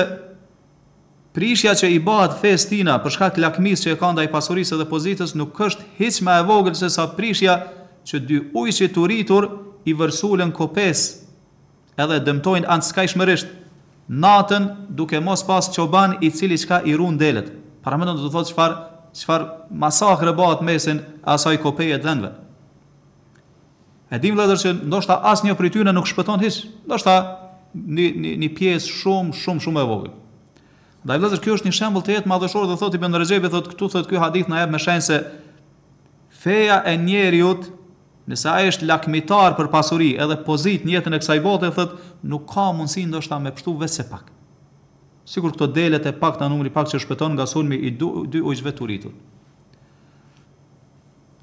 [1.38, 5.36] prishja që i bëhet festina për shkak lakmisë që e ka ndaj pasurisë dhe pozitës
[5.38, 7.60] nuk është hiç më e vogël se sa prishja
[8.08, 9.50] që dy ujë të turitur
[9.86, 11.06] i vërsulën kopës
[11.98, 13.38] edhe dëmtojnë anë
[14.22, 17.48] natën duke mos pas qoban i cili qka i ru në delet.
[17.82, 18.76] Para mëndon të të thotë qëfar,
[19.18, 19.46] qëfar
[19.82, 21.00] masak rëbat mesin
[21.34, 22.30] asaj kopeje dhenve.
[24.14, 27.16] E dim vëllëdër që ndoshta as një pritë tyne nuk shpëton hish, ndoshta
[27.74, 30.14] një, një, një pjesë shumë, shumë, shumë e vogë.
[31.06, 33.74] Dhe i vëllëdër, kjo është një shembl të jetë madhëshorë dhe thotë i bëndërgjebi, thotë
[33.74, 35.20] këtu, thotë kjo hadith në ebë me shenë se
[36.46, 37.72] feja e njeriut
[38.26, 41.92] Nëse ai është lakmitar për pasuri edhe pozit në jetën e kësaj bote, thot
[42.26, 44.32] nuk ka mundësi ndoshta me pështu vetë pak.
[45.30, 48.74] Sigur këto delet e pak të numri pak që shpëton nga sulmi i dy ujqve
[48.78, 49.14] të rritur.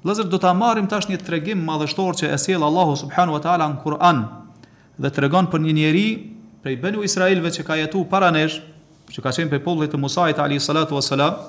[0.03, 3.79] Lëzër, do të marrim tash një tregim madhështor që sjell Allahu subhanu wa ta'ala në
[3.87, 4.19] Kur'an
[4.99, 6.03] dhe të regon për një njeri
[6.63, 8.57] prej benu Israelve që ka jetu para nesh,
[9.15, 11.39] që ka qenë për pollit të Musait alayhi salatu wa salam,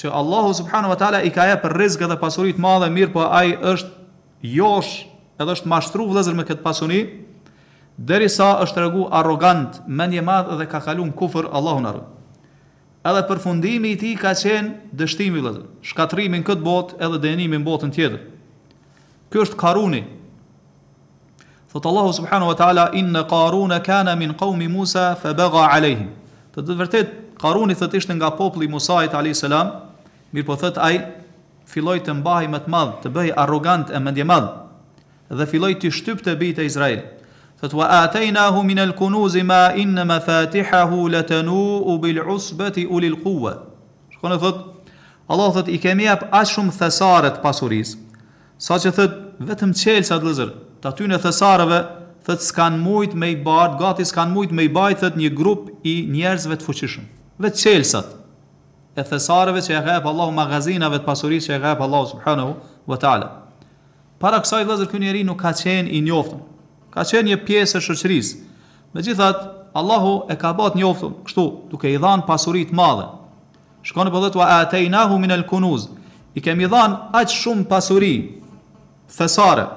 [0.00, 3.20] që Allahu subhanu wa ta'ala i ka e për rizgë dhe të mëdha, mirë, po
[3.28, 3.99] ai është
[4.42, 5.06] josh
[5.40, 7.00] edhe është mashtru vëllëzër me këtë pasuni,
[7.96, 12.02] deri sa është regu arogant, menje madhë dhe ka kalu në kufër Allahun arë.
[13.08, 17.64] Edhe përfundimi i ti ka qenë dështimi vëllëzër, shkatrimi në këtë botë edhe dhenimi në
[17.68, 18.20] botën tjetër.
[19.32, 20.02] Kjo është karuni.
[21.70, 26.08] Thotë Allahu subhanu wa ta'ala, inë karuna kana min qaumi Musa fe bëga alejhim.
[26.52, 29.46] Të të vërtet, karuni thët ishtë nga popli Musait a.s.
[30.34, 31.04] Mirë po thët ajë,
[31.70, 34.48] filloi të mbahej më të madh, të bëhej arrogant e mendje madh
[35.40, 37.02] dhe filloi të shtypte bijt e Izrael.
[37.60, 43.52] Thot wa ataynahu min al-kunuzi ma in mafatihahu latanu bil usbati ulil quwa.
[44.16, 44.66] Shkon thot
[45.30, 47.94] Allah thot i kemi jap ashtë shumë thesare të pasurisë.
[48.60, 49.14] Saqë so thot
[49.50, 50.50] vetëm çelsa të lëzër,
[50.82, 51.78] të aty në thesareve
[52.26, 55.70] thot s'kan mujt me i bardë, gati s'kan mujt me i bajt thot një grup
[55.86, 57.06] i njerëzve të fuqishëm.
[57.40, 58.16] Vetë çelsat
[58.96, 62.56] e thesareve që e ghep Allahu magazinave të pasurisë që e ghep Allahu subhanahu
[62.90, 63.28] wa ta'ala.
[64.22, 66.40] Para kësaj vëzër kënë njeri nuk ka qenë i njoftën,
[66.94, 68.40] ka qenë një piesë e shëqërisë.
[68.96, 73.06] Megjithatë, gjithat, Allahu e ka bat njoftën, kështu, duke i dhanë pasurit madhe.
[73.86, 75.86] Shkone për po dhe të wa atajnahu min el kunuz,
[76.36, 78.14] i kemi dhanë aqë shumë pasuri,
[79.14, 79.68] thesare.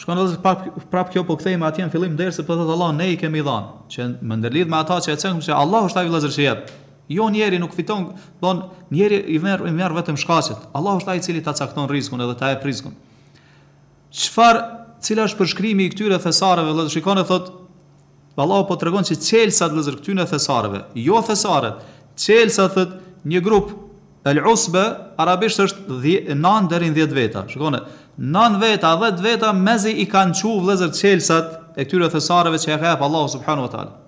[0.00, 2.74] Shkone po dhe të prap kjo po atje atjen fillim dhejrë se për po të
[2.76, 5.88] Allah, ne i kemi dhanë, që më ndërlidhë me ata që e cengëm që Allahu
[5.92, 6.76] shtavi vëzër që jetë,
[7.10, 8.04] Jo njeri nuk fiton,
[8.40, 10.58] thon njeri i merr i merr vetëm shkaset.
[10.78, 12.92] Allahu është ai i cili ta cakton rrezikun edhe ta e prizgon.
[14.14, 14.60] Çfar,
[15.02, 16.70] cila është përshkrimi i këtyre thesareve?
[16.70, 17.48] Vëllai shikon e thot,
[18.36, 21.80] Allahu po tregon se çelsat të këtyre thesareve, jo thesaret.
[22.16, 22.92] Çelsa thot
[23.26, 23.72] një grup
[24.30, 24.84] el usba
[25.20, 25.98] arabisht është
[26.44, 27.42] 9 deri në 10 veta.
[27.50, 27.80] Shikone,
[28.38, 32.78] 9 veta, 10 veta mezi i kanë çu vëllai çelsat e këtyre thesareve që e
[32.84, 33.98] ka hap Allahu subhanahu wa taala.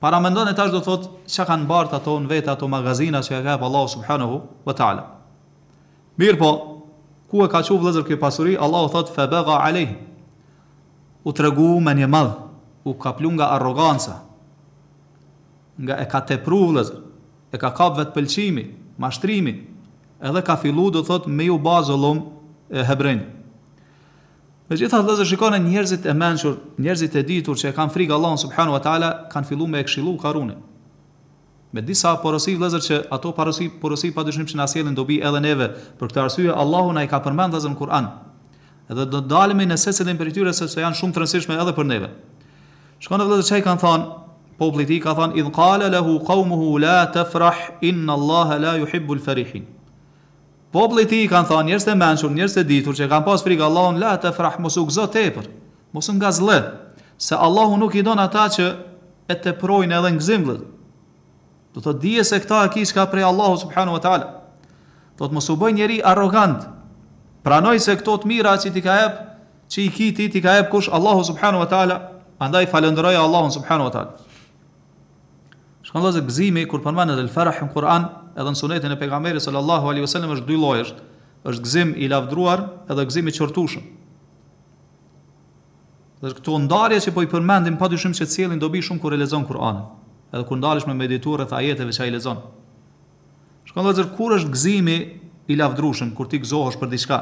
[0.00, 2.66] Para me ndonë e tash do të thot që kanë bartë ato në vetë ato
[2.72, 5.02] magazina që ka kap Allahu Subhanahu wa ta'ala.
[6.16, 6.50] Mirë po,
[7.28, 9.98] ku e ka çu vëzër këj pasuri, Allahu thot febëga alejhë,
[11.28, 12.38] u të regu me një madhë,
[12.88, 14.14] u kaplu nga arroganca,
[15.84, 16.84] nga e ka tepru pru
[17.52, 18.64] e ka kap vet pëlqimi,
[19.00, 19.54] mashtrimi,
[20.24, 22.24] edhe ka fillu do të thot me ju bazëllum
[22.72, 23.28] e hebrenjë.
[24.70, 28.14] Me gjitha të lezër shikone njerëzit e menqër, njerëzit e ditur që e kanë frikë
[28.14, 30.60] Allah në subhanu wa ta'ala, kanë fillu me e këshilu karunin.
[31.74, 35.66] Me disa porosi vëllezër që ato porosi porosi padyshim që na sjellin dobi edhe neve,
[35.98, 38.06] për këtë arsye Allahu na i ka përmendur në Kur'an.
[38.90, 42.12] Edhe do dalemi në secilin prej tyre sepse janë shumë të rëndësishme edhe për neve.
[43.02, 44.06] Shkon vëllezër çai kan thon,
[44.58, 47.58] populli i tij ka thon idh qala lahu la tafrah
[47.90, 49.66] inna Allaha la yuhibbul farihin
[50.70, 53.64] Populli i tij kanë thënë njerëz të mençur, njerëz të ditur që kanë pas frikë
[53.66, 55.48] Allahun la të frah mos u gëzo tepër.
[55.90, 56.58] Mos u ngazllë,
[57.18, 58.66] se Allahu nuk i don ata që
[59.26, 60.60] e teprojnë edhe ngzimllët.
[61.74, 64.28] Do të dije se këta e kish ka prej Allahu subhanahu wa taala.
[65.18, 66.62] Do të mos u bëj njerëj arrogant.
[67.42, 69.14] Pranoj se këto të mira që ti ka jep,
[69.74, 71.96] që i ki ti ti ka jep kush Allahu subhanahu wa taala,
[72.38, 74.12] andaj falënderoj Allahun subhanahu wa taala.
[75.82, 78.06] Shkon gëzimi kur përmendet el-farah në Kur'an,
[78.38, 80.84] edhe në sunetin e pejgamberit sallallahu alaihi wasallam është dy lloje,
[81.50, 83.86] është gëzim i lavdruar edhe gëzim i çortushëm.
[86.20, 89.20] Dhe këto ndarje që po i përmendim padyshim se cielin do dobi shumë kur e
[89.22, 89.86] lexon Kur'anin,
[90.34, 92.42] edhe kur ndalesh me meditur rreth ajeteve që ai lexon.
[93.70, 94.98] Shkon dozë kur është gëzimi
[95.50, 97.18] i lavdrushëm kur ti gëzohesh për diçka.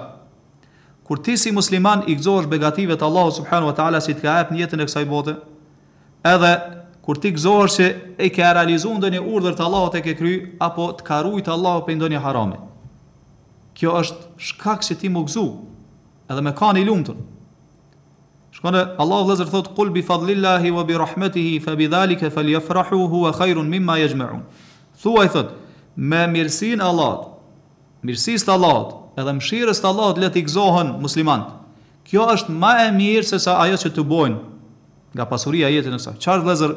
[1.07, 4.35] Kur ti si musliman i gëzohesh begative të Allahut subhanahu wa taala si të ka
[4.41, 5.37] hap në jetën e kësaj bote,
[6.27, 6.51] edhe
[7.09, 7.87] kur ti gëzohesh se
[8.21, 11.87] e ke realizuar ndonjë urdhër të Allahut e ke kry apo të ka rujt Allahu
[11.87, 12.59] për ndonjë harame.
[13.73, 15.47] Kjo është shkak se ti më gëzu,
[16.29, 17.17] edhe me kanë i lumtur.
[18.59, 23.33] Shkon Allahu vëllazër thot kul bi fadlillahi wa bi rahmatihi fa bi dhalika falyafrahu huwa
[23.39, 24.45] khairun mimma yajma'un.
[25.01, 25.57] Thuaj thot
[25.97, 27.33] me mirësinë e Allahut,
[28.05, 31.57] mirësisë të Allahut, edhe mëshirës të Allahut le të gëzohen muslimanët.
[32.09, 34.39] Kjo është më e mirë se sa ajo që të bojnë
[35.17, 36.17] nga pasuria e jetës së saj.
[36.21, 36.73] Çfarë vëllazër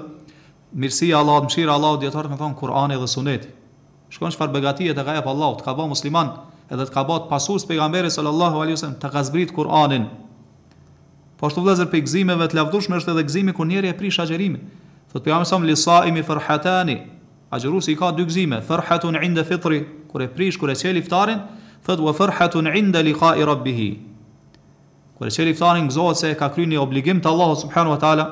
[0.76, 3.50] mirësia Allahut, mëshira Allahut dietar me thon Kur'ani dhe Suneti.
[4.12, 6.34] Shkon çfarë begati e të ka jap Allahut, ka bë musliman
[6.72, 10.06] edhe të ka bë pasues pejgamberit sallallahu alaihi wasallam, të gazbrit Kur'anin.
[11.40, 14.58] Po ashtu vëllazër pe gëzimeve të lavdushme është edhe gëzimi kur njëri e prish agjerim
[15.12, 16.96] Thot pejgamberi sa li saimi farhatani.
[17.52, 21.42] Agjerusi ka dy gëzime, farhatun inda fitri, kur e prish kur e çel iftarin,
[21.84, 23.80] thot wa farhatun inda liqa'i rabbih.
[25.20, 28.26] Kur e çel iftarin gëzohet se ka kryer një obligim te Allahu subhanahu wa taala,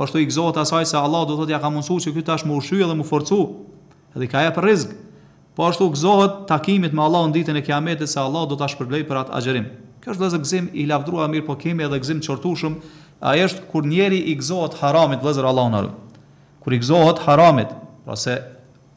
[0.00, 2.46] po ashtu i gëzohet asaj se Allah do thotë ja ka mësuar që ky tash
[2.48, 3.36] më ushqyej dhe më forcu.
[4.16, 4.94] Edhe ka për rrezik.
[5.52, 9.18] Po ashtu gëzohet takimit me Allahun ditën e Kiametit se Allah do ta shpërblej për
[9.20, 9.66] atë agjerim.
[10.00, 12.78] Kjo është vëllazë gëzim i lavdruar mirë, po kemi edhe gëzim çortushëm.
[13.20, 15.92] Ai është kur njeri i gëzohet haramit vëllazër Allahun arru.
[16.64, 17.68] Kur i gëzohet haramit,
[18.08, 18.38] pra se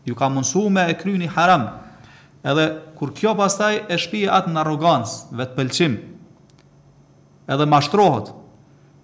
[0.07, 1.67] ju ka mësuar me e kryeni haram.
[2.47, 5.99] Edhe kur kjo pastaj e shpije atë në arrogancë, vetpëlqim.
[7.51, 8.31] Edhe mashtrohet,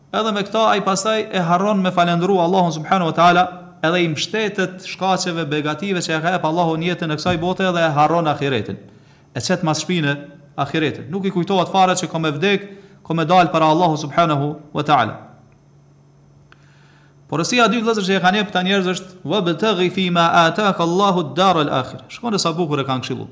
[0.09, 3.43] Edhe me këta ai pastaj e harron me falendëru Allahun subhanahu wa taala,
[3.85, 7.67] edhe i mbështetet shkaqeve negative që e ka jep Allahu në jetën e kësaj bote
[7.75, 8.79] dhe e harron ahiretin.
[9.37, 10.15] E çet mas shpinë
[10.59, 11.05] ahiretin.
[11.13, 12.65] Nuk i kujtohet fare se ka me vdek,
[13.05, 15.13] ka me dal para Allahu subhanahu wa taala.
[17.29, 20.87] Porosia dy vëllezër që e kanë jep ta njerëz është wa bataghi fi ma ataka
[20.89, 22.01] Allahu ad-dar al-akhir.
[22.09, 23.29] Shkon sa bukur e kanë këshillu.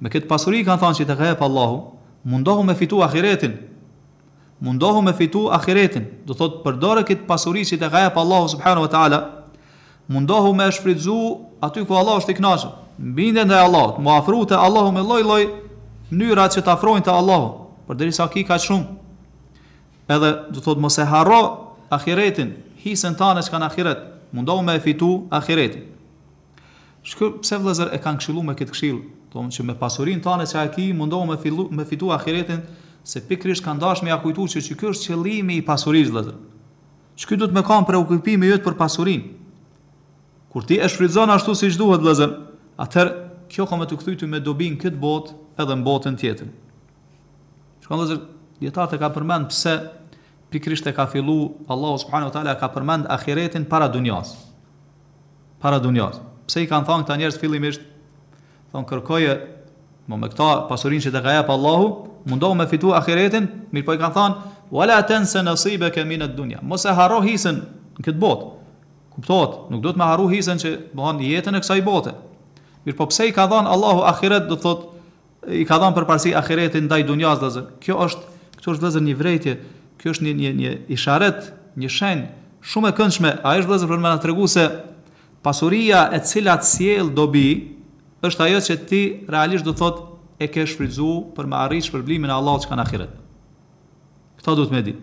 [0.00, 1.76] Me këtë pasuri kanë thënë se te ka jep Allahu,
[2.24, 3.58] mundohu me fitu ahiretin,
[4.62, 8.86] mundohu me fitu ahiretin, do thot përdore këtë pasuri që të gaja pa Allahu subhanahu
[8.86, 9.18] wa ta'ala,
[10.08, 11.16] mundohu me shfridzu
[11.66, 15.24] aty ku Allah është i knashe, mbinde ndaj Allah, mu afru të Allahu me loj
[15.26, 15.42] loj,
[16.12, 17.48] mënyra që të afrojnë të Allahu,
[17.88, 18.86] për dhe ki ka shumë,
[20.14, 21.42] edhe do thot mos e harro
[21.92, 23.98] ahiretin, hisën tanë që kanë ahiret,
[24.32, 25.88] mundohu me fitu ahiretin.
[27.02, 29.02] Shkër, pse vëzër e kanë këshilu me këtë këshilu,
[29.34, 31.38] do më që me pasurin tanë që aki, mundohu me,
[31.80, 32.62] me fitu ahiretin,
[33.04, 37.38] se pikrisht kanë dashur me ja kujtuar se ky është qëllimi i pasurisë së Zotit.
[37.38, 39.24] duhet të më kanë për okupimin jot për pasurinë?
[40.52, 42.30] Kur ti e shfrytëzon ashtu siç duhet vëllazër,
[42.82, 43.12] atëherë
[43.52, 46.48] kjo ka më të kthytë me dobin këtë botë edhe në botën tjetër.
[47.82, 48.20] Shkon vëllazër,
[48.60, 49.74] dieta të ka përmend pse
[50.52, 54.36] pikrisht e ka fillu Allahu subhanahu wa taala ka përmend ahiretin para dunjas.
[55.60, 56.20] Para dunjas.
[56.46, 57.82] Pse i kanë thënë këta njerëz fillimisht?
[58.72, 59.36] Thon kërkoje
[60.08, 61.90] më me këta pasurinë që të ka jepë Allahu
[62.26, 66.30] mundohu me fitu ahiretin, mirë po i kanë thanë, wala ten se nësibe kemi në
[66.36, 66.60] dunja.
[66.62, 67.62] Mos e haro hisën
[67.98, 68.50] në këtë botë.
[69.12, 72.14] kuptot, nuk do të me haru hisën që bëhon jetën e i bote.
[72.86, 74.86] Mirë po pse i ka than Allahu ahiret, do thot,
[75.48, 77.66] i ka than për parësi ahiretin ndaj dunjas dhe zërë.
[77.82, 78.22] Kjo është,
[78.56, 79.56] këtu është dhe një vrejtje,
[79.98, 82.26] kjo është një, një, një isharet, një shenjë,
[82.72, 84.80] shumë e këndshme, a është dhe për me në
[85.42, 87.48] pasuria e cilat sjell dobi,
[88.24, 92.34] është ajo që ti realisht do thotë e ke shfrytzu për me arritë shpërblimin e
[92.36, 93.16] Allahut që ka në ahiret.
[94.40, 94.94] Këtë do të më di.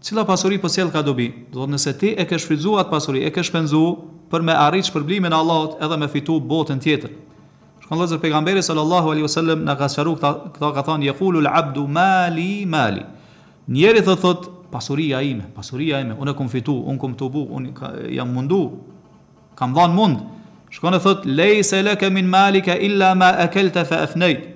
[0.00, 1.26] Cila pasuri po sjell ka dobi?
[1.50, 3.82] Do të thotë nëse ti e ke shfrytzu atë pasuri, e ke shpenzu
[4.32, 7.12] për me arritë shpërblimin e Allahut edhe me fitu botën tjetër.
[7.84, 11.84] Shkon Allahu pejgamberi sallallahu alaihi wasallam na ka sharu këta, këta ka thënë yaqulu al-abdu
[11.88, 13.04] mali mali.
[13.68, 18.32] Njeri thot thot pasuria ime, pasuria ime, unë kam fitu, unë kam tubu, unë jam
[18.34, 18.64] mundu,
[19.58, 20.22] kam dhënë mund.
[20.70, 21.24] Shkon e thot
[21.64, 24.48] se leke min malika illa ma ekelte fe efnejt.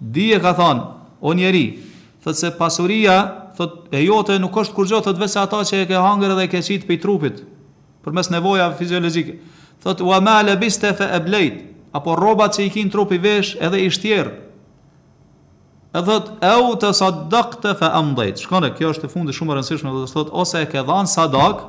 [0.00, 0.80] Dije ka thon,
[1.20, 1.82] o njeri,
[2.22, 5.94] thot se pasuria, thot e jote nuk është kurgjot, thot vese ata që e ke
[5.98, 7.42] hangër dhe e ke qitë pëj trupit,
[8.04, 9.40] për mes nevoja fiziologike.
[9.82, 11.58] Thot, wa ma lebiste fe eblejt,
[11.94, 14.44] apo robat që i kinë trupi vesh edhe ishtjerë,
[15.96, 18.42] E thot, e u të sadak të fe amdejt.
[18.44, 21.62] Shkone, kjo është të fundi shumë rëndësishme, dhe thot, ose e ke dhanë sadak,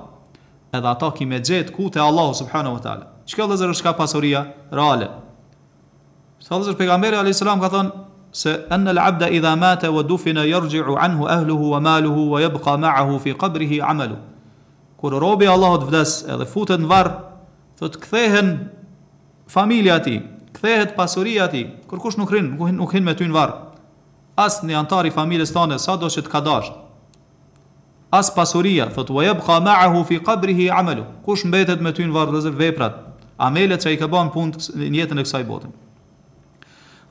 [0.75, 3.85] edhe ata ki me gjetë ku të Allahu subhanahu wa ta'ala që ka lëzër është
[3.85, 4.39] ka pasuria
[4.73, 5.07] reale.
[6.41, 7.59] Sa pejgamberi alayhis a.s.
[7.61, 7.91] ka thonë,
[8.33, 13.19] se enë l'abda idha mata wa dufina jërgjiru anhu ahluhu wa maluhu wa jëbqa ma'ahu
[13.21, 14.17] fi qabrihi amalu.
[14.99, 17.13] Kur robi Allahot vdes edhe futet në varë,
[17.79, 18.51] thot këthehen
[19.49, 20.17] familja ti,
[20.57, 23.57] këthehet pasuria ti, kur kush nuk rinë, nuk hin me ty në varë.
[24.41, 26.73] Asë një antari familës tane, sa do që të kadasht.
[28.09, 31.03] Asë pasuria, thot wa jëbqa ma'ahu fi qabrihi amalu.
[31.25, 33.05] Kush mbetet me ty në varë veprat,
[33.39, 35.69] amelet që i ka bën punë në jetën e kësaj bote.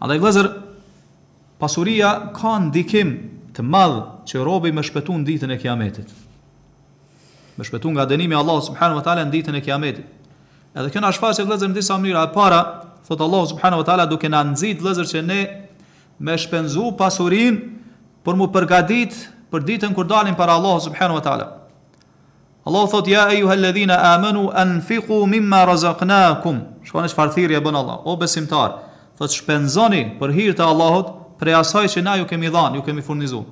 [0.05, 0.49] Andaj vëllazër,
[1.59, 3.15] pasuria ka ndikim
[3.57, 3.97] të madh
[4.29, 6.11] që robi më shpëton ditën e Kiametit.
[7.59, 10.05] Më shpëton nga dënimi i Allahut subhanahu wa taala në ditën e Kiametit.
[10.77, 12.27] Edhe kjo na shfaqet vëllazër në disa mënyra.
[12.29, 12.61] E para,
[13.09, 15.41] thot Allah subhanahu wa taala duke na nxit vëllazër që ne
[16.29, 17.59] me shpenzu pasurin
[18.25, 19.17] për mu përgadit
[19.49, 21.49] për ditën kur dalim para Allahut subhanahu wa taala.
[22.69, 26.59] Allahu thot ja ayyuhalladhina amanu anfiqu mimma razaqnakum.
[26.85, 27.97] Shkon është farthirje bën Allah.
[28.05, 28.75] O besimtar,
[29.17, 33.01] thot shpenzoni për hir të Allahut prej asaj që na ju kemi dhënë, ju kemi
[33.07, 33.47] furnizuar.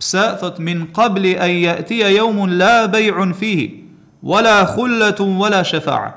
[0.00, 3.64] Pse thot min qabli an yatiya yawmun la bay'un fihi
[4.22, 6.12] wala khullatun wala shafa'a.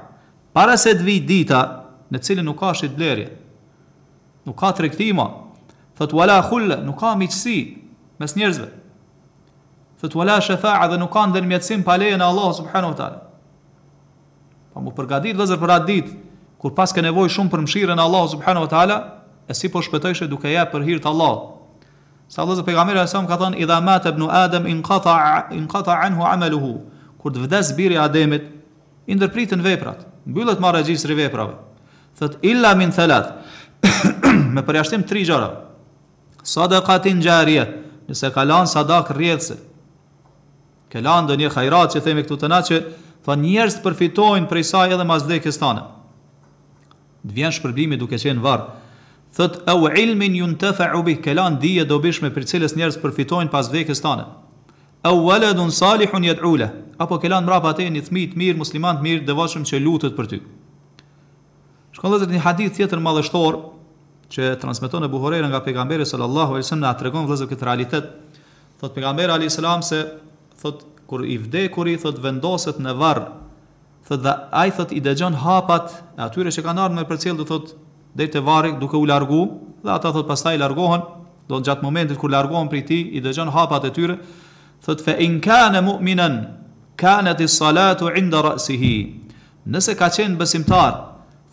[0.53, 1.63] Para se të vi dita
[2.11, 3.29] në cilën nuk ka shit blerje.
[4.43, 5.29] Nuk ka tregtima.
[5.95, 7.57] Thot wala khulla, nuk ka miqësi
[8.19, 8.69] mes njerëzve.
[10.03, 12.89] Thë të wala shëfa'a dhe nuk kanë dhe në mjetësim pa lejën e Allahu subhanu
[12.91, 13.19] wa ta'la.
[14.75, 16.09] Pa mu përgatit dhe për atë dit,
[16.59, 18.97] kur pas ke nevoj shumë për mshirën e Allah subhanu wa ta'la,
[19.47, 21.55] e si po shpëtojshë duke ja për hirtë Allahu.
[22.27, 24.83] Sa Allah zë pegamirë e sëmë ka thënë, idha ma të bënu Adem in
[25.71, 26.73] kata anhu ameluhu,
[27.23, 28.49] kur të vdes biri Ademit,
[29.07, 31.55] i ndërpritën veprat, në bëllët ma regjistri veprave,
[32.19, 33.31] thët illa min thalath.
[34.55, 35.49] me përjashtim tri gjara,
[36.43, 37.69] sadakatin jariyah,
[38.09, 39.59] nëse kalan sadak rjetësër,
[40.93, 42.77] kelan do një hajrat që themi këtu të na që
[43.25, 45.87] thon njerëz përfitojnë prej saj edhe mas vdekjes tona.
[47.25, 48.67] Të vjen shpërblimi duke qenë varr.
[49.33, 53.65] Thot e u ilmin yuntafa'u bi kelan dia do bishme për cilës njerëz përfitojnë pas
[53.71, 54.27] vdekjes tona.
[55.03, 56.69] Aw waladun salihun yad'ula.
[57.01, 60.29] Apo kelan mbrapa te një fëmijë i mirë, musliman i mirë, devotshëm që lutet për
[60.31, 60.39] ty.
[61.97, 63.57] Shkon edhe një hadith tjetër mallështor
[64.33, 68.05] që transmeton e buhorejnë nga pejgamberi sallallahu e wasallam na tregon regonë vëzër këtë realitet,
[68.83, 69.89] Thot pejgamberi pegamberi a.s.
[69.89, 69.99] se
[70.63, 71.35] thot kur i
[71.93, 73.23] i thot vendoset në varr
[74.07, 77.45] thot dhe ai thot i dëgjon hapat e atyre që kanë ardhur me përcjell do
[77.47, 77.75] thot
[78.15, 79.43] deri te varri duke u largu
[79.83, 81.03] dhe ata thot pastaj largohen
[81.51, 84.15] do gjatë momentit kur largohen prej tij i dëgjon hapat e tyre
[84.85, 86.37] thot fa in kana mu'minan
[86.99, 88.95] kanat is-salatu 'inda ra'sihi
[89.73, 90.95] nëse ka qenë besimtar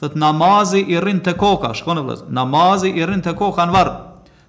[0.00, 3.90] thot namazi i rrin te koka shkon vëllaz namazi i rrin te koka në varr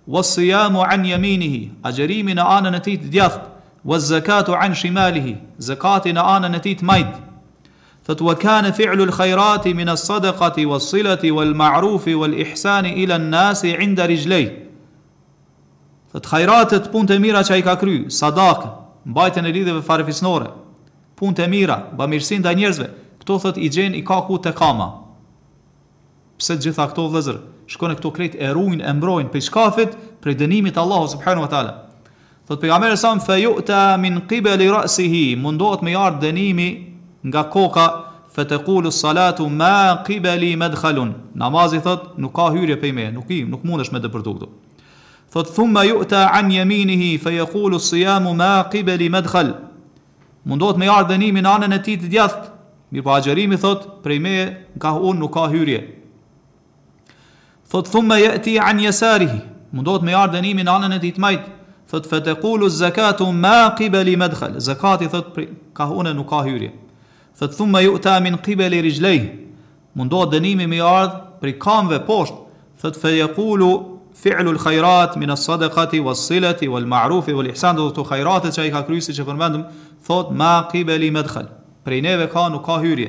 [0.05, 3.50] was an yaminihi ajrimi në anën e tij të djathtë
[3.83, 7.15] wa zakatu an shimalihi zakati na anën e tij të majt
[8.05, 12.93] thot wa kana fi'lu al khairati min as sadaqati was silati wal ma'rufi wal ihsani
[13.03, 14.51] ila an nasi inda rijlay
[16.13, 18.69] thot khairatet punte mira që ai ka kry sadaka
[19.05, 20.53] mbajtjen e lidhjeve farefisnore
[21.17, 22.89] punte mira bamirësi ndaj njerëzve
[23.25, 24.91] këto thot i gjen i ka ku te kama
[26.37, 30.37] pse të gjitha këto vëzër shkone këto krejt e ruin e mbrojnë për shkafit për
[30.37, 31.73] dënimit Allahu subhanahu wa ta'ala
[32.47, 36.69] Thot pejgamberi sa fa yu'ta min qibali ra'sihi, mundohet me ard dënimi
[37.25, 37.85] nga koka
[38.33, 41.13] fa taqulu salatu ma qibali madkhalun.
[41.35, 44.49] Namazi thot nuk ka hyrje pe me, nuk i, nuk mundesh me depërtu këtu.
[45.31, 49.53] Thot thumma yu'ta an yaminihi fa yaqulu siyamu ma qibali madkhal.
[50.45, 52.47] Mundohet me ard dënimi në anën e tij të djathtë.
[52.91, 54.31] mirë po agjerimi thot prej me
[54.75, 55.77] nga un nuk ka hyrje.
[57.71, 59.39] Thot thumma yati an yasarihi.
[59.71, 61.51] Mundohet me ard dënimi anën e tij të majtë
[61.91, 65.35] thot fa taqulu zakatu ma qibali madkhal zakati thot
[65.73, 66.71] ka hune nuk ka hyrje
[67.37, 69.19] thot thumma yu'ta min qibali rijlei
[69.95, 72.37] mundo dënimi me ardh për kamve poshtë
[72.81, 73.71] thot fa yaqulu
[74.15, 79.63] fi'lu al min as-sadaqati was-silati wal-ma'ruf wal-ihsan do të khayrat që ka kryesi që përmendëm
[80.07, 81.49] thot ma qibali madkhal
[81.83, 83.07] prej neve ka nuk ka hyrje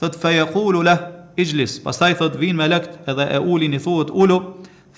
[0.00, 0.96] thot fa yaqulu la
[1.38, 4.40] ijlis pastaj thot vin melekt edhe e ulin i thuhet ulu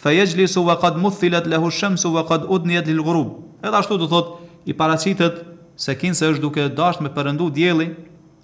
[0.02, 3.28] fa yajlisu wa qad muthilat lahu ash-shamsu wa qad udniyat lil-ghurub.
[3.62, 4.32] Edhe ashtu do thot
[4.66, 5.36] i paraqitet
[5.76, 7.86] se kinse është duke dash me perëndu dielli,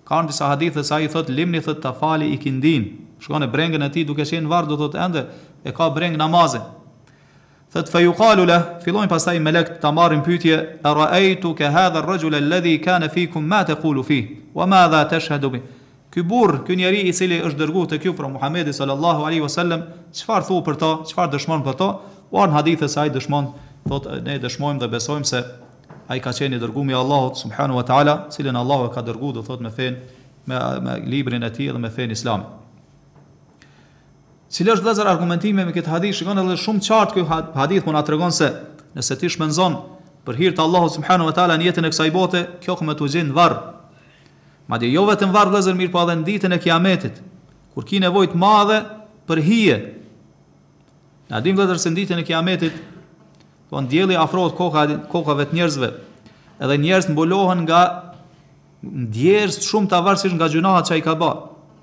[0.06, 2.86] ka në disa hadithe se ai thot limni thot ta fali i kindin.
[3.18, 5.26] Shkon në brengën e tij duke qenë në do thot ende
[5.66, 6.62] e ka breng namazin.
[7.74, 10.62] Thot fa yuqalu lahu fillojnë pastaj melekt ta marrin pyetje
[11.18, 15.62] ejtu ka hadha ar-rajul alladhi kane fikum ma taqulu fihi wa ma za tashhadu bihi.
[16.18, 19.84] Ky burr, ky njeri i cili është dërguar te ju për Muhamedi sallallahu alaihi wasallam,
[20.10, 21.86] çfarë thua për ta, çfarë dëshmon për ta?
[22.34, 23.46] U hadithe se ai dëshmon,
[24.26, 25.44] ne dëshmojmë dhe besojmë se
[26.10, 29.36] ai ka qenë i dërguar me Allahut subhanahu wa taala, cilën Allahu e ka dërguar,
[29.38, 30.00] do thot me fen
[30.50, 32.48] me, me librin e tij dhe me fen Islam.
[34.50, 36.18] Cili është vëllazër argumentimi me këtë hadith?
[36.18, 38.50] Shikon edhe shumë qartë ky hadith mund po na tregon se
[38.98, 39.78] nëse ti shmenzon
[40.26, 43.06] për hir të Allahut subhanahu wa taala në jetën e kësaj bote, kjo kemë të
[43.06, 43.60] ujin varr,
[44.68, 47.20] Ma dhe jo vetë në varë dhe zërmirë pa po edhe në ditën e kiametit,
[47.72, 48.76] kur ki nevojt të madhe
[49.30, 49.76] për hije.
[51.32, 52.74] Në adim dhe dhe ditën në kiametit,
[53.72, 55.88] po në djeli afrot koka, kokave të njerëzve,
[56.60, 57.80] edhe njerëz në nga
[58.84, 61.30] në shumë të avarësish nga gjunahat që a i ka ba.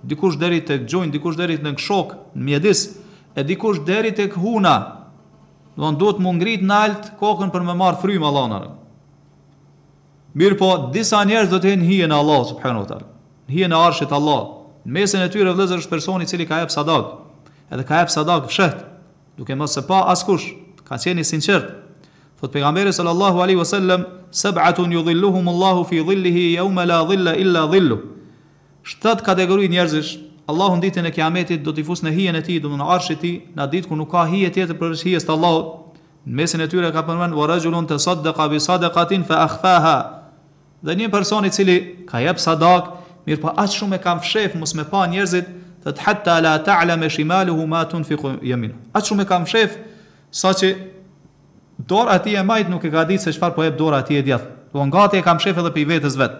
[0.06, 2.82] Dikush deri të gjojnë, dikush deri të në këshok, në mjedis,
[3.36, 4.76] e dikush deri të këhuna,
[5.76, 8.78] do në të mungrit në altë kokën për me marë frymë alonarën.
[10.36, 13.06] Mirë po, disa njerëz do të jenë hije në Allah subhanahu wa taala.
[13.48, 14.42] Në hije në arshit Allah.
[14.86, 17.14] Në mesin e tyre vlezër është personi i cili ka jap sadak.
[17.72, 18.82] Edhe ka jap sadak fshet,
[19.40, 20.50] duke mos se pa askush.
[20.86, 21.70] Ka qenë sinqert.
[22.40, 27.98] Thot pejgamberi sallallahu alaihi wasallam, "Sab'atun yudhilluhum Allahu fi dhillihi yawma la dhilla illa dhillu."
[28.84, 32.70] Shtat kategori njerëzish, Allahu ditën e Kiametit do t'i fusë në hijen e tij, do
[32.70, 35.96] në arshin e tij, ditë ku nuk ka hije tjetër përveç hijes të Allahut.
[36.28, 40.25] Në mesin e tyre ka përmend wa rajulun tasaddaqa bi sadaqatin fa akhfaha
[40.86, 42.92] dhe një person i cili ka jep sadak,
[43.26, 45.48] mirë pa po aq shumë e kam fshef mos me pa njerëzit,
[45.86, 48.72] të të hatta la ta'lam ta shimaluhu ma tunfiqu yamin.
[48.94, 49.76] Aq shumë e kam fshef
[50.34, 50.72] saqë
[51.90, 54.22] dora ti e majt nuk e ka ditë se çfarë po jep dora ti e
[54.26, 54.46] djath.
[54.72, 56.34] Do po ngati e kam fshef edhe pe vetes vet.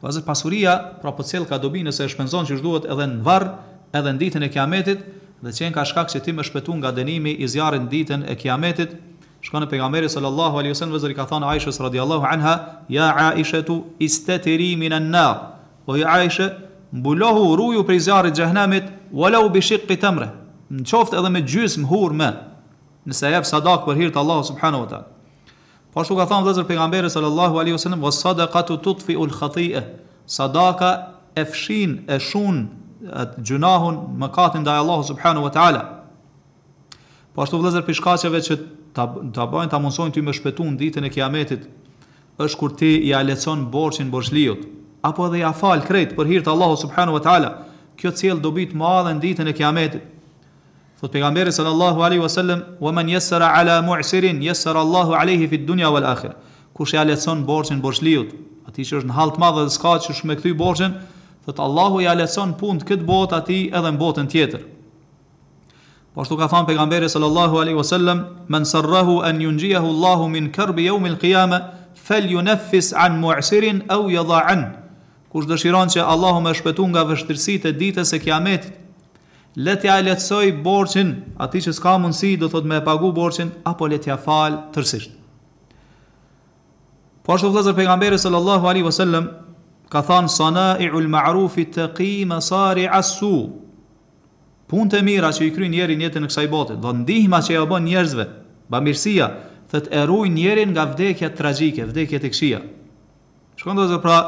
[0.00, 3.20] Po as pasuria, pra po cel ka dobi nëse e shpenzon që duhet edhe në
[3.26, 3.48] varr,
[3.92, 5.04] edhe në ditën e kiametit,
[5.44, 8.96] dhe qenë ka shkak që ti më shpëtu nga dënimi i zjarrit ditën e kiametit,
[9.42, 12.54] Shkon e pejgamberi sallallahu alaihi wasallam vezëri ka thënë Aishës radhiyallahu anha,
[12.88, 13.62] "Ya ja Aisha,
[13.98, 15.54] istatiri min an-nar."
[15.88, 16.50] O ja Aisha,
[16.92, 18.84] mbulohu rruju prej zjarrit xhehenamit,
[19.14, 20.30] ولو بشق تمره.
[20.72, 22.28] Në qoftë edhe me gjysmë hurmë.
[23.08, 25.04] Nëse ajo sadak për hir të Allahut subhanahu wa taala.
[25.92, 29.82] Po ka thënë vezëri pejgamberi sallallahu alaihi wasallam, "Was-sadaqatu tudfi'u al-khati'ah."
[30.28, 30.92] Sadaka
[31.34, 32.68] e fshin e shun
[33.10, 35.99] atë gjunahun mëkatin ndaj Allahut subhanahu wa taala.
[37.34, 38.56] Po ashtu vëllezër që
[38.96, 39.04] ta
[39.36, 41.66] ta bëjnë ta mundsojnë ty më shpëtuën ditën e Kiametit,
[42.42, 44.64] është kur ti ja lecon borxhin borxhliut
[45.06, 47.50] apo edhe ja fal krejt për hir të Allahut subhanahu wa taala.
[48.00, 50.02] Kjo cil dobi të madhe në ditën e Kiametit.
[51.00, 55.88] Thot pejgamberi sallallahu alaihi wasallam, "Wa man yassara ala mu'sirin yassara Allahu alaihi fi dunya
[55.90, 56.34] wal akhirah."
[56.74, 58.34] Kush ja lecon borxhin borxhliut,
[58.68, 60.92] atij që është në hall të madh dhe s'ka që me kthy borxhin,
[61.46, 64.62] thot Allahu ja lecon punë këtë botë atij edhe në botën tjetër.
[66.10, 70.74] Po ashtu ka thënë pejgamberi sallallahu alaihi wasallam, "Men sarrahu an yunjihahu Allahu min karb
[70.82, 71.60] yawm al-qiyama,
[71.94, 74.64] falyunaffis an mu'sirin aw yadha'an."
[75.30, 78.72] Kush dëshiron që Allahu më shpëtoj nga vështirësitë e ditës së Kiametit,
[79.54, 81.12] le të alësoj borxhin,
[81.46, 84.58] atij që s'ka mundësi do të thotë më e pagu borxhin apo le të fal
[84.74, 85.14] tërësisht.
[87.22, 89.30] Po ashtu vëllazër pejgamberi sallallahu alaihi wasallam
[89.88, 93.34] ka thënë sana'i'ul ma'rufi taqima sari'a su
[94.70, 97.56] punë të mira që i kryen njerin në jetën e kësaj bote, do ndihma që
[97.56, 98.26] ajo bën njerëzve,
[98.70, 99.26] bamirësia,
[99.72, 102.60] thot e ruaj njerin nga vdekja tragjike, vdekja e këshia.
[103.58, 104.18] Shkon dozë pra,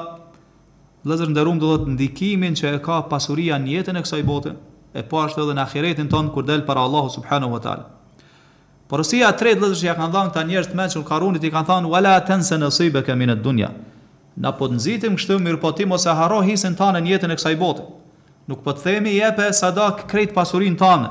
[1.07, 4.57] vëllazër ndërum do të ndikimin që e ka pasuria në jetën e kësaj bote,
[4.99, 7.87] e po ashtu edhe në ahiretin ton kur del para Allahu subhanahu wa taala.
[8.91, 11.91] Porosia e tretë vëllazësh ja kanë dhënë këta njerëz të mëshur Karunit i kanë thënë
[11.95, 13.71] wala tansa nasibaka min ad-dunya.
[14.43, 17.39] Na po të nxitim kështu mirëpo ti mos e harro hisën tënde në jetën e
[17.39, 17.87] kësaj bote.
[18.53, 21.09] Nuk po të themi jepe sadak krejt pasurin tane,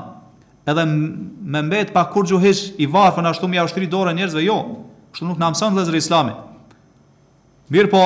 [0.70, 4.58] edhe me mbet pa kur gjuhish i varfën ashtu mja ushtri dore njerëzve, jo,
[5.10, 6.36] kështu nuk në amësën dhe islami.
[7.74, 8.02] Mirë po,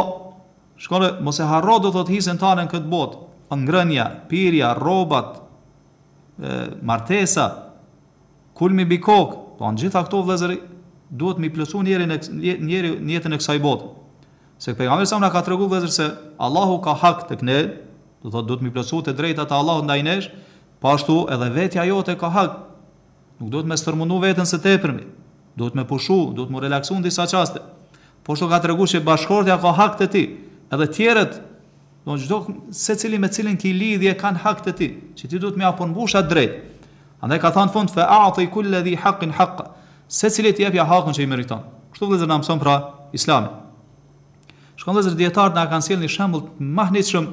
[0.81, 3.21] shkone, mos e harro do të të hisën tane në këtë botë,
[3.61, 6.57] ngrënja, pirja, robat, e,
[6.89, 7.49] martesa,
[8.57, 10.57] kulmi bikok, po në gjitha këto vëzëri,
[11.13, 12.23] duhet mi plësu njeri, në,
[12.71, 13.91] njeri njetën e kësaj botë.
[14.57, 16.09] Se pejgamberi sa më ka të regu se
[16.41, 17.61] Allahu ka hak të ne,
[18.25, 20.29] do thotë duhet mi plotësu të drejta të Allahut ndaj nesh,
[20.81, 22.55] po ashtu edhe vetja jote ka hak.
[23.41, 25.05] Nuk duhet më stërmundu veten së teprmi.
[25.57, 27.61] Duhet më pushu, duhet më relaksu në disa çaste.
[28.25, 30.25] Po ashtu ka treguar se bashkortja ka hak të ti.
[30.73, 31.39] Edhe tjerët,
[32.07, 34.89] do të thotë secili me cilin ti lidhje kan hak të ti,
[35.19, 36.57] që ti duhet më apo mbusha drejt.
[37.25, 39.71] Andaj ka thënë fund fa'ati kulli alladhi haqqin haqqa.
[40.09, 41.63] Secili ti jep hakun që i meriton.
[41.93, 42.75] Kështu vëllezër na mëson pra
[43.17, 43.49] Islami.
[44.77, 47.25] Shkon vëllezër dietar na kanë sjellë një shembull mahnitshëm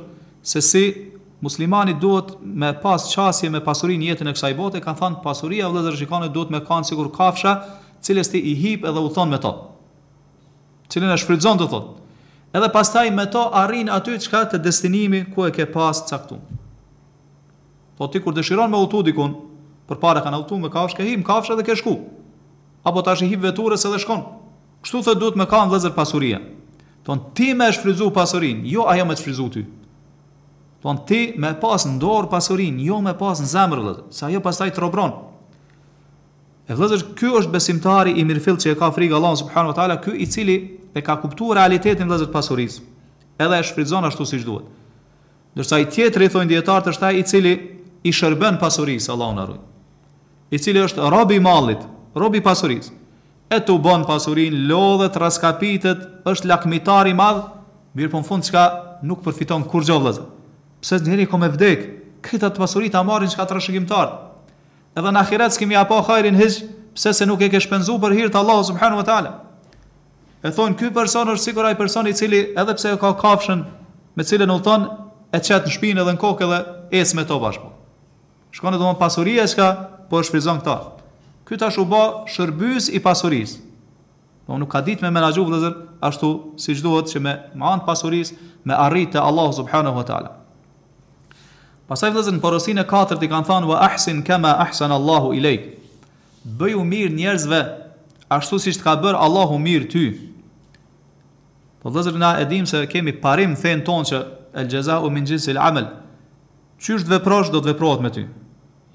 [0.43, 5.21] se si muslimani duhet me pas qasje me pasurin jetën e kësaj bote, kanë thanë
[5.23, 7.55] pasuria vëllë dhe duhet me kanë sigur kafsha,
[8.03, 9.53] cilës ti i hip edhe u thonë me to.
[10.91, 12.01] Cilën e shfridzon të thotë.
[12.53, 16.43] Edhe pastaj me to arrin aty çka të destinimi ku e ke pas caktuar.
[17.97, 19.31] Po ti kur dëshiron me udhtu dikun,
[19.89, 21.95] përpara kanë udhtu me kafshë, ke him kafsha dhe ke shku.
[22.83, 24.21] Apo tash i hip veturës edhe shkon.
[24.83, 26.41] Kështu thotë duhet me kanë vëllëzër pasuria.
[27.07, 29.65] Ton ti më shfryzu pasurinë, jo ajo më shfryzu ti.
[30.83, 34.39] Thon ti me pas në dorë pasurinë, jo me pas në zemër vëllaz, se ajo
[34.43, 35.13] pastaj trobron.
[36.67, 39.95] E vëllazër, ky është besimtari i mirëfill që e ka frikë Allahu subhanahu wa taala,
[40.03, 40.57] ky i cili
[40.91, 42.83] e ka kuptuar realitetin vëllazër të pasurisë.
[43.39, 44.67] Edhe e shfrytëzon ashtu siç duhet.
[45.55, 47.55] Ndërsa i tjetri thon dietar të shtaj i cili
[48.03, 49.61] i shërben pasurisë Allahu na ruaj.
[50.53, 51.79] I cili është rob i mallit,
[52.19, 52.91] rob i pasurisë.
[53.53, 57.45] E të bon pasurin, lodhet, raskapitet, është lakmitari madhë,
[57.97, 58.65] mirë për po në fund, çka
[59.07, 60.13] nuk përfiton kur gjovë
[60.83, 61.83] pse njëri komë vdek,
[62.23, 64.05] këta të pasurit a marrin që ka të
[64.93, 66.59] Edhe në akiret s'kemi apo hajrin hiç,
[66.93, 69.31] pse se nuk e ke shpenzu për hirtë Allah subhanu wa ta'ala.
[70.45, 73.63] E thonë, ky person është sigur ai person i cili edhe pse ka kafshën
[74.13, 74.85] me cilën ulton
[75.33, 76.59] e çet në shpinë edhe në kokë edhe
[76.99, 77.71] ec me to bashkë.
[78.53, 79.71] Shkon edhe më pasuria çka
[80.13, 80.77] po e shfryzon këta.
[81.49, 83.63] Ky tash u bë shërbys i pasurisë.
[84.45, 85.73] Po nuk ka ditë me menaxhu vëllazër
[86.05, 86.29] ashtu
[86.61, 88.37] siç duhet që me me an pasurisë
[88.69, 90.33] me arritë Allah subhanahu wa taala.
[91.87, 95.55] Pasaj vëllezër në porosin e katërt i kanë thënë wa ahsin kama ahsan Allahu ilej.
[96.59, 97.59] Bëju mirë njerëzve
[98.31, 100.05] ashtu siç ka bër Allahu mirë ty.
[101.83, 104.21] Po vëllezër na e dim se kemi parim thën ton që
[104.63, 105.89] el jaza u min jinsil amal.
[106.79, 108.23] Çysh të veprosh do të veprohet me ty.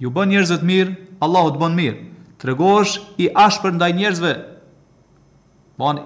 [0.01, 2.01] Ju bën njerëzët mirë, Allahu të bën mirë.
[2.41, 4.33] Tregosh i ashpër ndaj njerëzve.
[5.81, 6.01] Bon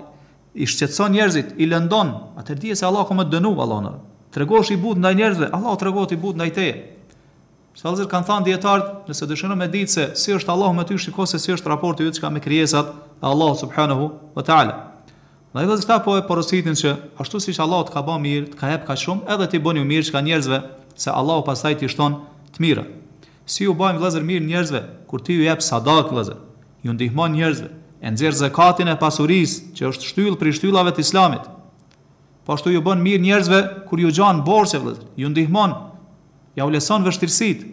[0.54, 4.00] i shqetëson njerëzit, i lëndon, atë dije se Allahu më dënuv Allahu.
[4.32, 6.76] Tregosh i but ndaj njerëzve, Allahu tregon i but ndaj teje.
[7.76, 10.96] Sa lëzër kanë thanë djetartë, nëse dëshënë me ditë se si është Allah me ty
[11.00, 14.42] shikoj se si është raporti yt çka që ka me krijesat e Allah subhanahu wa
[14.44, 14.72] ta'ala.
[15.52, 18.46] Në i lëzër po e porositin që ashtu si që Allah të ka ba mirë,
[18.52, 20.62] të ka jep ka shumë, edhe të i mirë që ka njerëzve
[21.04, 22.16] se Allah u pasaj të i shtonë
[22.56, 22.84] të mira.
[23.46, 26.38] Si u bajmë lëzër mirë njerëzve, kur ti ju jep sadak lëzër,
[26.84, 27.68] ju ndihmon njerëzve,
[28.00, 31.48] e nëzirë zekatin e pasuris që është shtyllë pri shtyllave të islamit,
[32.44, 35.74] Po ashtu ju bën mirë njerëzve kur ju gjan borxhe vëllazër, ju ndihmon,
[36.58, 37.68] ja u lëson vështirësitë.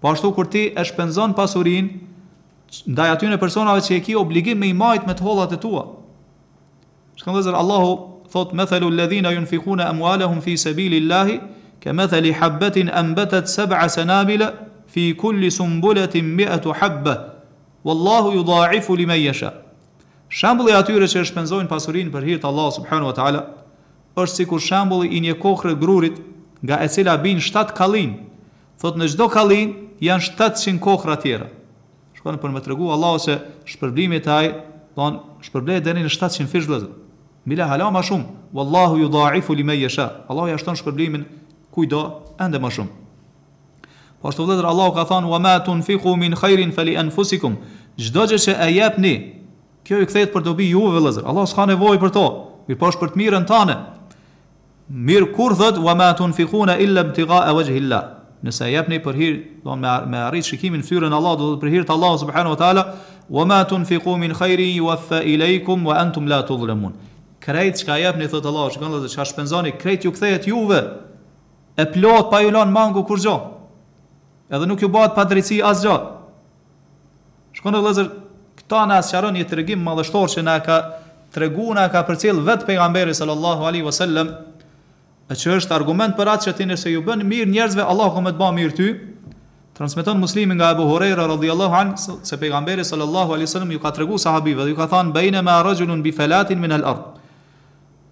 [0.00, 4.58] Po ashtu kur ti e shpenzon pasurinë ndaj aty në personave që e ki obligim
[4.60, 5.82] me i majt me të hollat e tua.
[7.20, 7.92] Shkën dhe Allahu
[8.32, 9.90] thot, methelu lëdhina ju në fikune
[10.42, 11.38] fi sabilillahi
[11.80, 14.46] kemathali ke anbatat habbetin sanabila senabile,
[14.88, 17.14] fi kulli sumbulletin mbi e habbe,
[17.84, 19.52] Wallahu ju dhaifu li me jesha.
[20.32, 23.42] Shembulli atyre që shpenzojnë pasurinë për hir të Allahut subhanahu wa taala
[24.18, 26.18] është sikur shembulli i një kohre grurit
[26.66, 28.16] nga e cila bin 7 kallin.
[28.80, 31.46] Thot në çdo kallin janë 700 kohra të tjera.
[32.18, 33.36] Shkon për më tregu Allahu se
[33.70, 34.50] shpërblimi i tij,
[34.96, 36.90] thon shpërblej deri në 700 fish vëllazë.
[37.46, 38.26] Mila hala më shumë.
[38.52, 40.08] Wallahu yudha'ifu limay yasha.
[40.28, 41.22] Allahu ja shton shpërblimin
[41.70, 42.00] kujdo
[42.42, 42.92] ende më shumë.
[44.20, 47.56] Po ashtu vëllazër Allahu ka thënë: "Wa ma tunfiqu min khairin fali anfusikum."
[47.96, 49.14] Çdo gjë që e jepni,
[49.86, 51.24] Kjo i kthehet për dobi juve vëllezër.
[51.30, 52.22] Allah s'ka nevojë për to.
[52.66, 53.76] Mir pash për të mirën tënde.
[55.06, 58.00] Mir kur thot wa ma tunfiquna illa ibtigha wajhi Allah.
[58.44, 61.62] Ne sa jepni për hir, do me marr me arrit shikimin fyren Allah do të
[61.62, 62.84] për hir të Allah subhanahu wa taala
[63.36, 66.92] wa ma tunfiqu min khairi yuwaffa ilaykum wa antum la tudhlamun.
[67.42, 70.82] Krejt çka jepni thot Allah, shkon se çka shpenzoni, krejt ju kthehet juve.
[71.78, 73.38] E plot pa ju lan mangu kurrë.
[74.50, 75.96] Edhe nuk ju bëhet padrejti asgjë.
[77.58, 78.10] Shkon dhe vëllezër,
[78.66, 80.76] Kta na sqaron një tregim madhështor që na ka
[81.30, 84.32] treguar na ka përcjell vet pejgamberi sallallahu alaihi wasallam.
[85.30, 88.22] A që është argument për atë që ti nëse ju bën mirë njerëzve, Allah ka
[88.26, 88.88] më të bëj mirë ty.
[89.78, 94.18] Transmeton Muslimi nga Abu Huraira radhiyallahu an se pejgamberi sallallahu alaihi wasallam ju ka treguar
[94.18, 97.20] sahabive dhe ju ka thënë baina ma rajulun bi falatin min al-ard.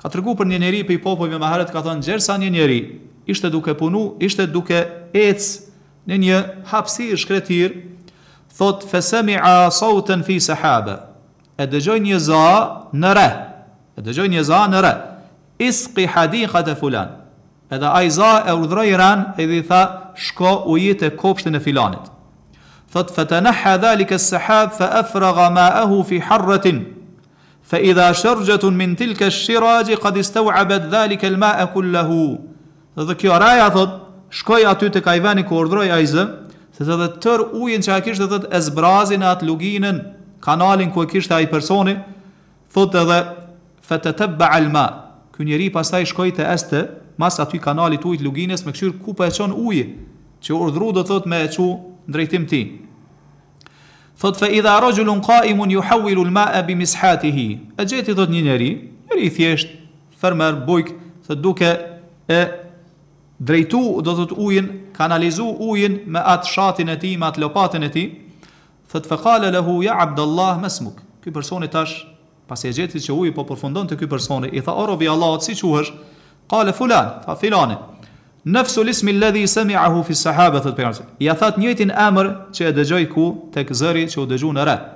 [0.02, 3.50] Ka treguar për një njerëz pe popujve më heret, ka thënë gjersa një njerëz ishte
[3.50, 5.74] duke punu, ishte duke ecë
[6.10, 6.38] në një
[6.70, 7.80] hapësirë shkretir,
[8.58, 10.94] thot fesemi'a sautën fi sahabë,
[11.58, 12.46] e dëgjoj një za
[12.94, 13.28] në re,
[13.98, 14.94] e dëgjoj një za në re,
[15.64, 17.10] isqi hadikat e fulan,
[17.72, 19.82] edhe a i za e urdhroj ran, e i tha,
[20.14, 22.10] shko ujit e kopshtin e filanit.
[22.94, 26.84] Thot nëha dhalik e sahabë, fë efra gama ahu fi harratin,
[27.66, 32.22] fë idha shërgjëtun min tilke shirajë, qëtë istau abet dhalik e lma e kullahu.
[32.94, 33.96] Dhe kjo raja thot,
[34.30, 36.06] shkoj aty të kajveni ku urdhroj a i
[36.74, 40.00] se të dhe tër ujin që a kishtë dhe të ezbrazin e atë luginën,
[40.42, 41.94] kanalin ku e kishtë a i personi,
[42.74, 43.18] thot dhe dhe
[43.86, 44.82] fëtë të bë alma,
[45.34, 46.80] kë njeri pasaj shkoj të este,
[47.20, 49.84] mas aty kanalit ujt luginës, me këshyrë ku për po e qonë ujë,
[50.42, 51.68] që urdhru dhe thot me e që
[52.10, 52.62] ndrejtim ti.
[54.18, 57.46] Thot fe idha rogjullun ka imun ju hawilu lma e bimis hati hi.
[57.78, 58.68] E gjeti thot një njeri,
[59.08, 59.70] njeri i thjesht,
[60.20, 60.90] fermer, bujk,
[61.26, 61.70] thot duke
[62.28, 62.42] e
[63.44, 67.84] drejtu do të të ujin, kanalizu ujin me atë shatin e ti, me atë lopatin
[67.86, 68.04] e ti,
[68.92, 71.02] thëtë fekale le huja, abdallah me smuk.
[71.24, 71.98] Ky personi tash,
[72.48, 75.56] pas e gjeti që uji po përfundon të ky personi, i tha oro Allahot, si
[75.58, 75.92] quhësh,
[76.50, 77.76] kale fulan, tha filane,
[78.44, 82.30] nëfsu lismi ledhi i semi ahu fi sahabe, thëtë për i ja thëtë njëtin emër
[82.54, 84.92] që e dëgjoj ku, tek zëri që u dëgju në ratë.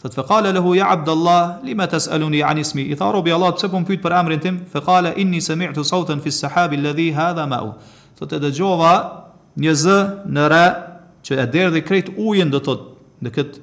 [0.00, 2.88] Thot fe qala lehu ya Abdullah lima tas'aluni an ismi?
[2.90, 4.62] I tha robi Allah pse po pyet për emrin tim?
[4.72, 7.74] Fe qala inni sami'tu sawtan fi as-sahab alladhi hadha ma'u.
[8.16, 8.94] Thot e dëgjova
[9.60, 10.62] një z në re
[11.20, 12.86] që e derdhi krejt ujin do thot
[13.20, 13.58] në kët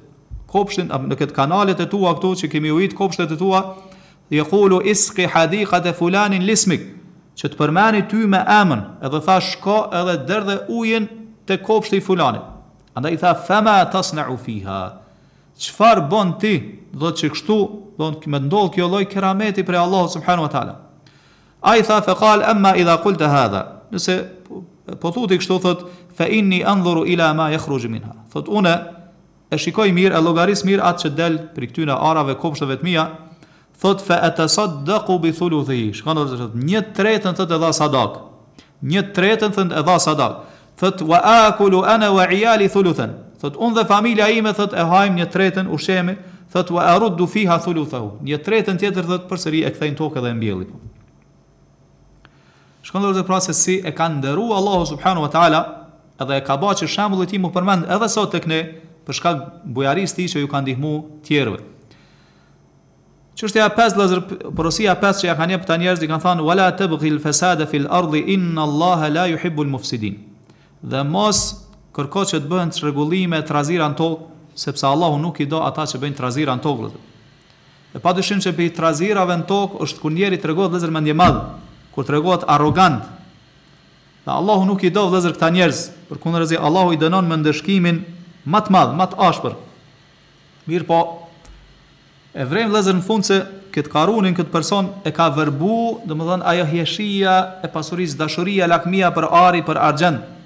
[0.54, 3.64] kopshtin në kët kanalet e tua këtu që kemi ujit kopshtet e tua
[4.38, 6.86] yaqulu isqi hadiqat fulanin lismik
[7.38, 11.10] që të përmeni ty me emën edhe tha shko edhe derdhe ujin
[11.50, 12.46] të kopshti fulanit
[12.94, 14.80] andaj tha fama tasna'u fiha
[15.58, 16.52] çfarë bën ti?
[16.98, 17.56] Do të që kështu,
[17.98, 20.74] do të kemë ndodh kjo lloj kerameti për Allah subhanahu wa taala.
[21.66, 23.62] Ai tha fa qal amma idha të hadha.
[23.92, 24.16] Do se
[24.48, 24.62] po,
[25.00, 25.82] po thotë kështu thot
[26.16, 28.14] fa inni andhuru ila ma yakhruj minha.
[28.32, 28.72] Thot une,
[29.50, 33.04] e shikoj mirë, e llogaris mirë atë që del për këtyna arave kopshteve të mia.
[33.82, 35.90] Thot fa atasaddaqu bi thuluthi.
[35.94, 38.22] Shkon do të thotë 1/3 të e dha sadak.
[38.82, 40.40] 1/3 të e dha sadak.
[40.78, 43.16] Thot wa akulu ana wa iyali thuluthan.
[43.38, 46.16] Thot unë dhe familja ime thot e hajm një tretën ushemi,
[46.50, 48.00] thot wa arudu fiha thuluthu.
[48.26, 50.66] Një tretën tjetër thot përsëri e kthejn tokë dhe e mbjelli.
[52.88, 55.60] Shkon dorë të prasë si e ka ndëruar Allahu subhanahu wa taala,
[56.18, 58.62] edhe e ka bërë që shembulli tim u përmend edhe sot tek ne
[59.06, 60.92] për shkak bujarisë tij që ju ka ndihmu
[61.28, 61.62] tjerëve.
[63.38, 66.42] Çështja e pesë lazer porosia e pesë që ja kanë jepta njerëz i kanë thënë
[66.48, 70.16] wala tabghil fasada fil ardi inna allaha la yuhibbul mufsidin.
[70.82, 71.44] Dhe mos
[71.96, 74.26] kërko që të bëhen të regullime, të razira në tokë,
[74.58, 76.90] sepse Allahu nuk i do ata që bëjnë të razira në tokë,
[77.96, 80.90] E pa dyshim që për të razira në tokë, është kur njeri të regohet vëzër
[80.92, 81.44] me ndje madhë,
[81.94, 82.98] kur të regohet arogant.
[84.28, 85.78] Dhe Allahu nuk i do vëzër këta njerëz,
[86.12, 88.02] për kundër e Allahu i dënon me ndëshkimin
[88.52, 89.54] mat madhë, mat ashpër.
[90.68, 90.98] Mirë po,
[92.36, 93.40] e vrejmë vëzër në fundë se
[93.72, 98.68] këtë karunin, këtë person e ka vërbu, dhe më dhënë ajo hjeshia e pasuris, dashuria,
[98.68, 100.37] lakmia për ari, për argjendë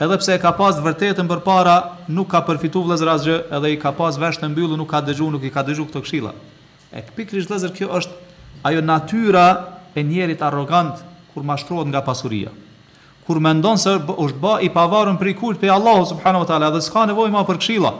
[0.00, 1.74] edhe pse e ka pas vërtetën për para,
[2.08, 5.30] nuk ka përfitu vlezër asgjë, edhe i ka pas vesh të mbyllur, nuk ka dëgju,
[5.34, 6.32] nuk i ka dëgju këto këshilla.
[6.92, 8.36] E pikërisht vlezër kjo është
[8.68, 9.46] ajo natyra
[9.96, 11.02] e njerit arrogant
[11.34, 12.50] kur mashtrohet nga pasuria.
[13.26, 16.70] Kur mendon se është ba i pavarën për i kujt për Allahu subhanahu wa taala
[16.74, 17.92] dhe s'ka nevojë më për këshilla.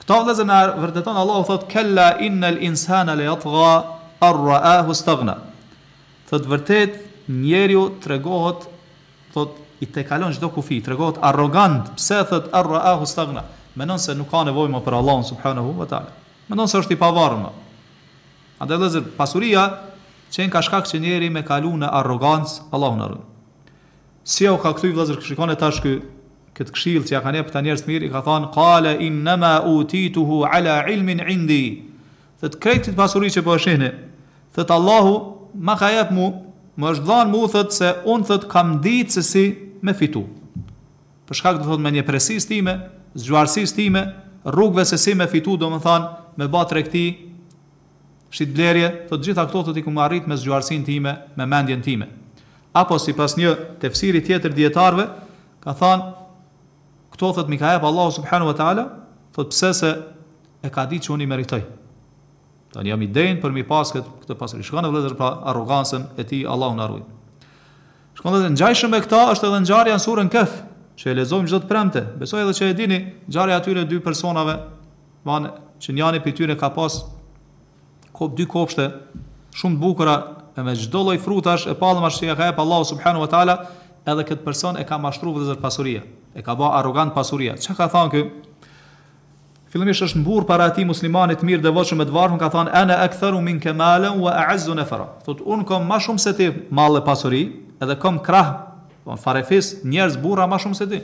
[0.00, 5.34] Kto vlezër na vërteton Allahu thotë kalla innal insana la yatgha istaghna.
[6.30, 6.96] Thot vërtet
[7.28, 8.64] njeriu tregohet
[9.34, 13.44] thotë i te kalon çdo kufi, tregon arrogant, pse thot arrahu stagna.
[13.78, 16.10] Mendon se nuk ka nevojë më për Allahun subhanahu wa taala.
[16.50, 17.52] Mendon se është i pavarur.
[18.58, 19.68] A dhe lëzër, pasuria,
[20.34, 23.74] qenë ka shkak që njeri me kalu në arrogancë, Allah në rëndë.
[24.28, 25.92] Si u ka këtuj, vëzër, shikon tash tashkë,
[26.58, 29.52] këtë këshilë që ja ka njepë të njerës mirë, i ka thonë, kale in nëma
[29.70, 31.62] u tituhu ala ilmin indi,
[32.42, 32.58] thët
[32.90, 33.92] të pasuri që po është shihne,
[34.58, 35.14] Allahu,
[35.54, 36.26] ma ka mu,
[36.76, 39.44] më është dhanë mu, thët se unë thët kam ditë se si
[39.84, 40.22] me fitu.
[41.28, 42.74] Për shkak të thotë me një presis time,
[43.18, 44.02] zgjuarësis time,
[44.48, 46.08] rrugëve se si me fitu, do më thanë,
[46.40, 47.02] me batë rekti,
[48.32, 52.06] shqit blerje, të gjitha këto të t'i ku arrit me zgjuarsin time, me mendjen time.
[52.76, 55.06] Apo si pas një tefsiri tjetër djetarve,
[55.64, 56.14] ka thanë,
[57.12, 58.86] këto thotë mi ka epa Allahu subhanu wa ta'ala,
[59.36, 59.92] thotë pëse se
[60.68, 61.62] e ka di që unë i meritoj.
[62.74, 66.28] Tanë jam i dejnë për mi pas këtë, këtë pas rishkanë, vëllëzër pra arogansën e
[66.28, 67.17] ti Allahu në arrujtë.
[68.18, 70.54] Shkon edhe ngjajshëm me këtë, është edhe ngjarja në surën Kaf,
[70.98, 72.00] që e lexojmë çdo të premte.
[72.18, 72.96] Besoj edhe që e dini,
[73.30, 74.56] ngjarja aty në dy personave,
[75.28, 75.46] van
[75.78, 76.96] që njani pe tyre ka pas
[78.18, 78.88] kop dy kopshte
[79.54, 80.16] shumë të bukura
[80.58, 83.54] e me çdo lloj frutash e pallë mashi ka hap Allahu subhanahu wa taala
[84.02, 86.02] edhe kët person e ka mashtruar vetë pasuria
[86.34, 88.24] e ka bë arrogant pasuria çka ka thënë ky
[89.70, 92.98] fillimisht është mburr para atij muslimanit të mirë devotshëm me të varfën ka thënë ana
[93.06, 97.44] aktharu min kamalan wa a'azzu nafara thotë unkom më shumë se ti mall e pasuri
[97.82, 98.50] edhe kom krah,
[99.04, 101.00] po farefis, njerëz burra ma shumë se dy.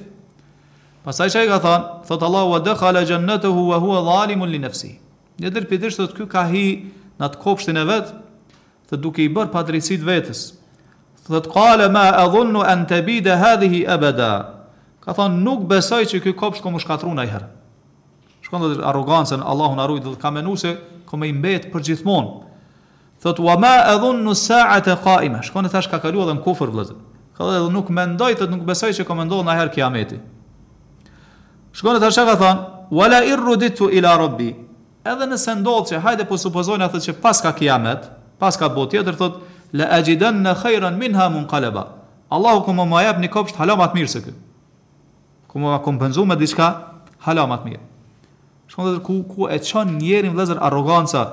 [1.05, 3.05] Pasaj që e ka thonë, thot Allahu wa dëkha le
[3.53, 4.99] wa hua zalimun li nefsi.
[5.41, 6.65] Një dërë për dishtë, thot, kjo ka hi
[7.21, 8.15] në kopshtin e vetë,
[8.91, 10.55] se duke i bërë padrisit vetës.
[11.29, 14.33] Thot, kale ma e an tabida dhe hadhihi e beda.
[15.05, 17.49] Ka thonë, nuk besoj që ky kopsht komu shkatru në herë.
[18.49, 20.77] Shkon dhe arogancën, Allahun arrujt dhe ka menuse,
[21.15, 22.43] se i mbet për gjithmonë.
[23.25, 25.41] Thot wa ma adhunu sa'ata qa'ima.
[25.41, 26.95] Shkon tash ka kaluar edhe në kufër vëllazë.
[27.33, 30.19] Ka thënë edhe nuk mendoj të nuk besoj se ka mendon ndaj herë kiameti.
[31.75, 32.59] Shkon tash ka thon
[32.93, 34.51] wala iruditu ila rabbi.
[35.09, 38.05] Edhe nëse ndodh se hajde po supozojnë atë se pas ka kiamet,
[38.41, 39.41] pas ka botë tjetër thot
[39.73, 41.87] la ajidanna khayran minha munqalaba.
[42.29, 44.35] Allahu kuma ma yabni kopsht hala mat mirse ky.
[45.49, 46.71] Ku ma kompenzo me diçka
[47.25, 47.81] hala mat mirë.
[48.69, 51.25] Shkon atë ku ku e çon njerin vëllazër arroganca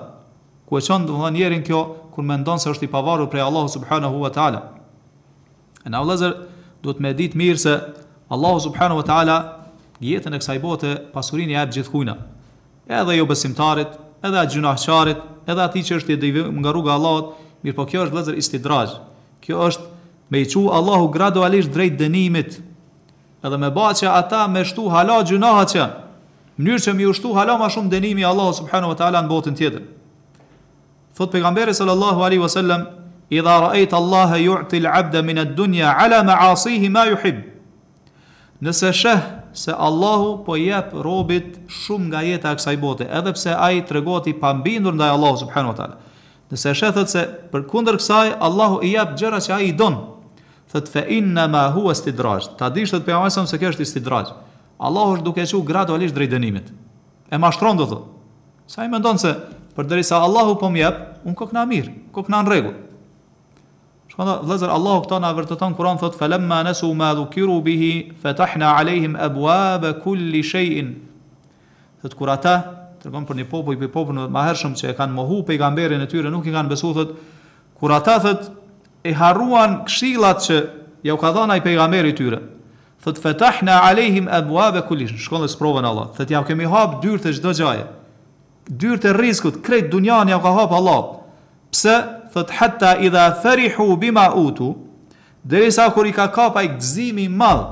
[0.72, 1.80] ku e qënë dhe njerin kjo,
[2.16, 4.62] kur me ndonë se është i pavarur prej Allahu subhanahu wa ta'ala.
[5.84, 6.32] E na vlezër,
[6.84, 7.74] duhet me ditë mirë se
[8.32, 9.36] Allahu subhanahu wa ta'ala
[10.00, 12.16] jetën e kësaj bote pasurin e ebë gjithkujna.
[12.88, 15.20] Edhe jo besimtarit, edhe atë gjunahqarit,
[15.52, 17.34] edhe ati që është i dhivim nga rruga Allahot,
[17.68, 18.96] mirë po kjo është vëllazër istidraj.
[19.44, 19.88] Kjo është
[20.32, 22.62] me i qu Allahu gradualisht drejt dënimit,
[23.44, 25.90] edhe me ba që ata me shtu hala gjunahat që,
[26.56, 29.84] mënyrë që mi ushtu hala më shumë dënimi Allahu subhanahu wa ta'ala në botën tjetër.
[31.22, 32.88] Thot pejgamberi sallallahu alaihi wasallam,
[33.30, 37.44] "Idha ra'aita Allah yu'ti al-'abda min ad-dunya 'ala ma'asihi ma yuhib."
[38.62, 39.20] Nëse sheh
[39.54, 44.28] se Allahu po jep robit shumë nga jeta e kësaj bote, edhe pse ai tregohet
[44.28, 45.96] i pambindur ndaj Allahut subhanahu wa taala.
[46.50, 50.00] Nëse sheh thot se përkundër kësaj Allahu i jep gjëra që ai i don.
[50.74, 52.50] Thot fa inna ma huwa istidraj.
[52.58, 54.34] Ta dish thot pejgamberi se kjo është istidraj.
[54.82, 56.74] Allahu është duke qenë gradualisht drejt dënimit.
[57.30, 58.08] E mashtron do thot.
[58.66, 59.36] Sa i mendon se
[59.76, 61.02] për derisa Allahu po më jep,
[61.38, 62.78] kok mirë, kok në rregull.
[64.12, 69.14] Shkon da Allahu këta na vërteton Kur'an thotë, falamma nasu ma dhukiru bihi fetahna alehim
[69.16, 70.90] abwaba kulli shay'in.
[72.04, 72.56] Thot kur të
[73.02, 76.30] tregon për një popull për popull më hershëm që e kanë mohu pejgamberin e tyre,
[76.30, 77.16] nuk i kanë besuar thotë,
[77.80, 78.52] kur ata thotë,
[79.10, 80.58] e harruan këshillat që
[81.08, 82.42] jau ka dhënë ai pejgamberi i tyre.
[83.02, 85.24] Thotë, fetahna alehim abwaba kulli shay'in.
[85.24, 86.12] Shkon da sprovën Allah.
[86.20, 87.88] Thot ja kemi hap dyrtë çdo gjaje
[88.70, 91.20] dyrt e rrezikut krejt dunjan ja ka hap Allah.
[91.72, 91.96] Pse?
[92.34, 94.76] Thot hatta idha farihu bima utu,
[95.44, 97.64] derisa kur i ka kapaj gëzimi gzimi mall.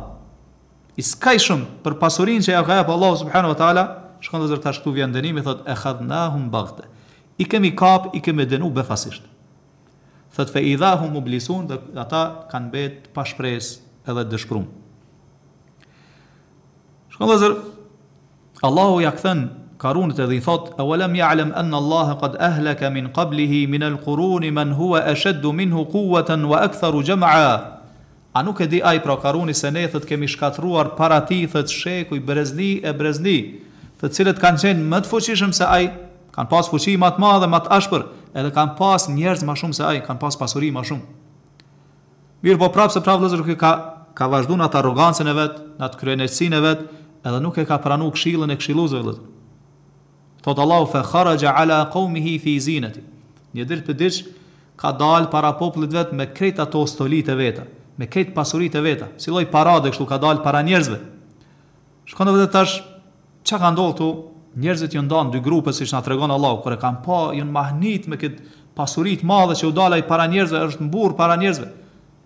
[0.99, 3.83] I skajshëm për pasurinë që ja ka hap Allah subhanahu wa taala,
[4.23, 6.83] shkon dozë tash këtu vjen dënimi thot e khadnahum baghte.
[7.39, 9.23] I kemi kap, i kemi dënu befasisht.
[10.35, 14.67] Thot fa idha hum dhe ata kanë betë pa shpresë edhe dëshpruan.
[17.15, 17.49] Shkon dozë
[18.59, 19.47] Allahu ja kthen
[19.79, 23.95] karunët edhe i thot, e walem ja'lem anë Allahe qad ahlaka min qablihi min al
[24.03, 27.53] kuruni man hua ashaddu minhu kuwatan wa aktharu gjema'a.
[28.35, 31.71] A nuk e di aj pra karuni se ne thët kemi shkatruar para ti thët
[31.71, 33.37] sheku i brezni e brezni,
[34.01, 35.85] thët cilët kanë qenë më të fuqishëm se aj,
[36.35, 38.05] kanë pas fuqi më të madhe, më të ashpër,
[38.35, 41.07] edhe kanë pas njerëz më shumë se aj, kanë pas pasuri më shumë.
[42.43, 43.71] Mirë po prapë se prapë lëzër ka,
[44.15, 46.87] ka vazhdu në atë arogancën e vetë, në atë kryenetsin e vetë,
[47.27, 49.17] edhe nuk e ka pranu këshilën e këshiluzëve
[50.43, 53.01] Thot Allahu fa kharaja ala qaumihi fi zinati.
[53.55, 54.35] Një ditë për ditë
[54.79, 57.63] ka dal para popullit vet me krejt ato e veta,
[57.97, 60.99] me krejt pasuritë e veta, si lloj parade kështu ka dal para njerëzve.
[62.05, 62.81] Shkon edhe tash
[63.43, 64.25] çka ka ndodhur tu
[64.59, 68.07] Njerëzit janë ndan dy grupe siç na tregon Allahu kur e kanë pa janë mahnit
[68.09, 68.39] me kët
[68.73, 71.67] të madhe që u dalaj para njerëzve, është mburr para njerëzve.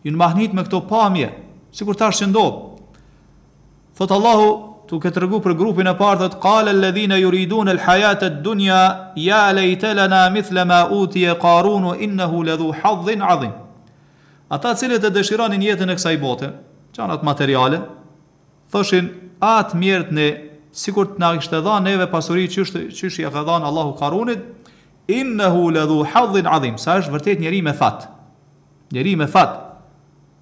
[0.07, 1.27] Janë mahnit me këto pamje,
[1.75, 2.79] sikur tash që ndodh.
[3.97, 8.79] Thot Allahu, Tu ke tregu për grupin e parë thotë qal alladhina yuridun alhayat ad-dunya
[9.23, 13.53] ya laytana mithla ma utiya qarun innahu ladhu hadhin adhim.
[14.51, 16.49] Ata cilët e dëshironin jetën e kësaj bote,
[16.95, 17.79] çanat materiale,
[18.75, 19.07] thoshin
[19.39, 20.27] at të mirët ne
[20.75, 24.43] sikur të na kishte dhënë neve pasuri çysh çysh ia ka dhënë Allahu karunit,
[25.07, 26.77] innahu ladhu hadhin adhim.
[26.77, 28.09] Sa është vërtet njeriu me fat.
[28.91, 29.61] Njeriu me fat.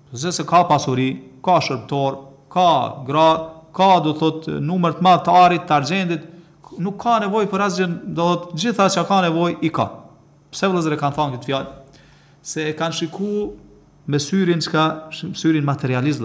[0.10, 1.12] Përse se ka pasuri,
[1.46, 2.18] ka shërbëtor,
[2.52, 2.68] ka
[3.08, 3.30] gra,
[3.74, 6.24] ka do thot numër të madh të arit të argjendit,
[6.82, 9.86] nuk ka nevojë për asgjë, do thot gjitha çka ka nevojë i ka.
[10.51, 11.99] Pse vëllezër e kanë thënë këtë fjalë?
[12.43, 13.51] Se e kanë shikuar
[14.11, 14.86] me syrin çka
[15.39, 16.24] syrin materialist,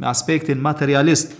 [0.00, 1.36] me aspektin materialist.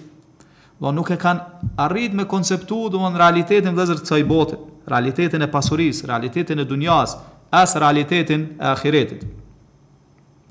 [0.78, 5.42] Do nuk e kanë arrit me konceptu do në realitetin vëllezër të kësaj bote, realitetin
[5.42, 7.16] e pasurisë, realitetin e dunjas,
[7.50, 9.26] as realitetin e ahiretit.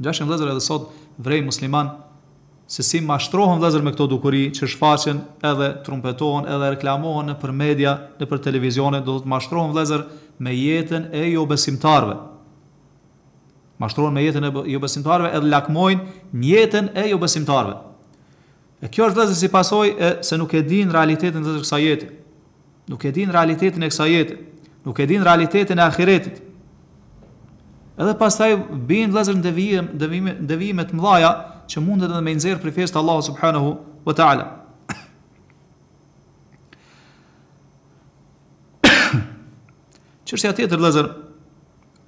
[0.04, 0.92] Gjashtë në vëzër edhe sot
[1.26, 1.94] vrej musliman
[2.68, 7.54] se si mashtrohen vëzër me këto dukuri që shfaqen edhe trumpetohen edhe reklamohen në për
[7.56, 10.04] media, në për televizionet, do të mashtrohen vëzër
[10.44, 12.18] me jetën e jo besimtarve.
[13.80, 16.06] Mashtrohen me jetën e jo besimtarve edhe lakmojnë
[16.44, 17.78] njetën e jo besimtarve.
[18.84, 22.12] E kjo është vëzër si pasoj e se nuk e din realitetin e kësa jetë.
[22.92, 24.42] Nuk e din realitetin e kësa jetë.
[24.86, 26.44] Nuk e din realitetin e ahiretit.
[27.98, 28.52] Edhe pastaj
[28.88, 31.32] bin vëzër në devijime të mëdhaja,
[31.72, 33.70] që mundet edhe me nxjerr për festë Allahu subhanahu
[34.08, 34.46] wa taala.
[40.28, 41.08] Çështja tjetër vëllazër,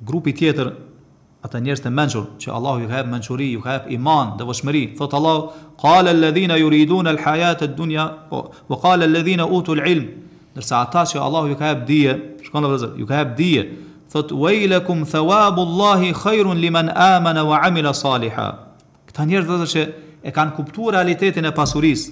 [0.08, 0.68] grupi tjetër
[1.46, 4.84] ata njerëz të mençur që Allahu ju ka dhënë mençuri, ju ka dhënë iman, devotshmëri.
[5.00, 5.42] Thot Allahu,
[5.84, 10.06] "Qala alladhina yuridun al ad-dunya wa qala alladhina utul ilm."
[10.56, 12.14] Dërsa ata që Allahu ju ka dhënë dije,
[12.48, 13.64] shkon vëllazër, ju ka dhënë dije.
[14.12, 18.69] Thot "Wailakum thawabullahi khairun liman amana wa amila salihah."
[19.20, 19.82] Ta njerëz vetë që
[20.32, 22.12] e kanë kuptuar realitetin e pasurisë,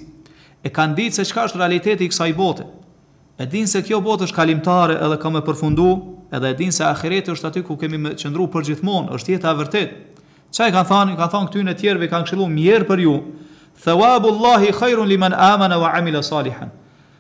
[0.59, 2.65] e kanë ditë se çka është realiteti i kësaj bote.
[3.39, 5.85] E dinë se kjo botë është kalimtare edhe ka më përfundu,
[6.35, 9.53] edhe e dinë se ahireti është aty ku kemi më qëndru për gjithmonë, është jeta
[9.55, 9.95] e vërtetë.
[10.51, 11.15] Çka e kanë thënë?
[11.21, 13.13] Kan thënë këtyn e tjerëve kanë këshilluar mirë për ju.
[13.85, 16.73] Thawabullahi khairun liman amana wa amila salihan.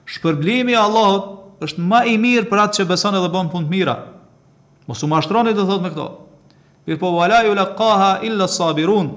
[0.09, 3.95] Shpërblimi i Allahut është më i mirë për atë që beson dhe bën punë mira.
[4.87, 6.07] Mos u mashtroni të thotë me këto.
[6.87, 9.13] Mirpo wala yulqaha illa sabirun.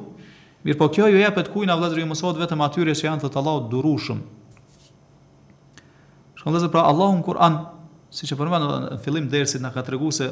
[0.64, 3.68] Mirë po kjo ju jepet kujna vlezër ju mësot vetëm atyre që janë thëtë Allahu
[3.72, 4.18] durushëm.
[6.40, 7.56] Shkën pra Allahu në Kur'an,
[8.12, 10.28] si që përmenë në fillim dërësit në ka të regu se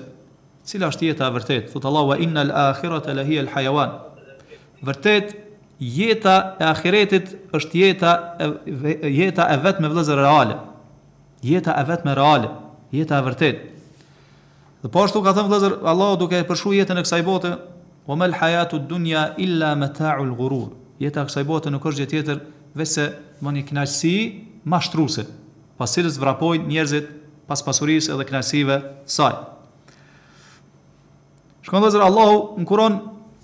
[0.68, 3.95] cila është jeta e vërtet, thëtë Allahu wa inna lë akhirat e lehi e hajawan.
[4.85, 5.33] Vërtet,
[5.81, 8.51] jeta e akhiretit është jeta e,
[9.16, 10.59] jeta e vetë me vlezër reale.
[11.47, 12.53] Jeta e vetë me reale,
[12.93, 13.64] jeta e vërtet.
[14.85, 17.57] Dhe po ashtu ka thënë vlezër, Allahu duke përshu jetën e kësaj bote,
[18.09, 20.73] wa mal hayatud dunya illa mata'ul ghurur.
[20.99, 22.39] Jeta kësaj bote nuk është gjë tjetër
[22.81, 23.05] veçse
[23.45, 24.15] më një kënaqësi
[24.73, 25.27] mashtruese,
[25.79, 27.11] pas cilës vrapojnë njerëzit
[27.49, 28.79] pas pasurisë edhe kënaqësive
[29.09, 29.37] saj.
[31.69, 32.97] Shkon dozë Allahu Kur'an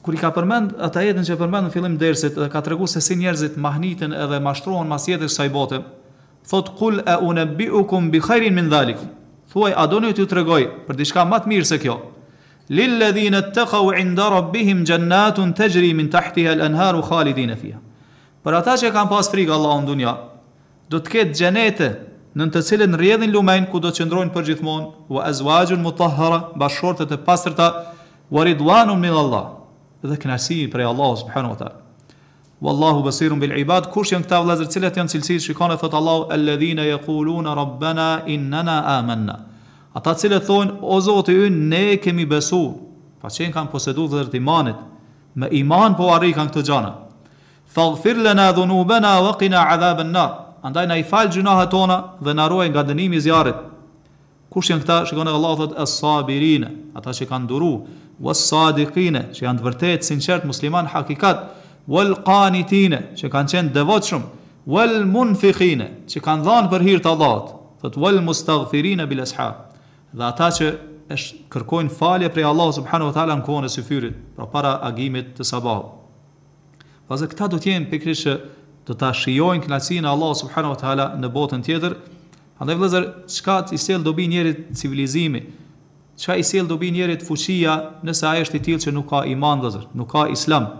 [0.04, 3.04] kur i ka përmend ata jetën që përmend në fillim dersit dhe ka treguar se
[3.04, 5.82] si njerëzit mahnitën edhe mashtrohen pas jetës kësaj bote.
[6.48, 9.12] Thot kul a unabbiukum bi khairin min dhalikum.
[9.52, 11.98] Thuaj a ju të tregoj për diçka më të mirë se kjo?
[12.70, 17.80] lilladhina ittaqaw 'inda rabbihim jannatun tajri min tahtiha al-anharu khalidin fiha.
[18.44, 20.14] Për ata që kanë pas frikë Allahu në dunja,
[20.90, 21.88] do të ketë xhenete
[22.36, 27.16] në të cilën rrjedhin lumen ku do të qëndrojnë përgjithmonë wa azwajun mutahhara bashortet e
[27.26, 27.68] pastërta
[28.28, 29.44] wa ridwanun min Allah
[30.02, 31.78] dhe kënaqësi prej Allahu subhanahu wa taala
[32.64, 36.28] wallahu basirun bil ibad kush janë këta vëllezër cilët janë cilësit, shikon e thot Allahu
[36.36, 39.38] alladhina yaquluna rabbana innana amanna
[39.94, 42.60] ata cilët thonë o Zoti unë, ne kemi besu,
[43.22, 44.78] pa qenë kanë posedu dhe të imanit,
[45.38, 46.90] me iman po arri kanë këtë gjana.
[47.74, 50.24] Falfir lëna dhunu bëna dhe kina adhabën na,
[50.66, 53.60] andaj na i falë gjunahet tona dhe na ruaj nga dënimi zjarit.
[54.50, 57.70] Kush janë këta, shikone Allah thot, e sabirine, ata që kanë duru,
[58.22, 61.46] o sadikine, që janë të vërtet, sinqert, musliman, hakikat,
[61.90, 64.26] o lqanitine, që kanë qenë dëvoqëm,
[64.74, 67.50] o lmunfikine, që kanë dhanë për hirtë Allahot,
[67.82, 69.62] thot, o lmustagfirine bil ashabë
[70.14, 70.66] dhe ata që
[71.52, 75.46] kërkojnë falje prej Allah subhanahu wa taala në kohën e syfyrit, pra para agimit të
[75.48, 75.90] sabahut.
[77.08, 81.08] Pastaj këta do të jenë pikërisht do ta shijojnë kënaqësinë e Allah subhanahu wa taala
[81.18, 81.96] në botën tjetër.
[82.62, 85.42] Andaj vëllazër, çka i sjell dobi njerit civilizimi?
[86.20, 87.74] Çka i sjell dobi njerit fuqia
[88.06, 90.70] nëse ai është i tillë që nuk ka iman vëllazër, nuk ka islam?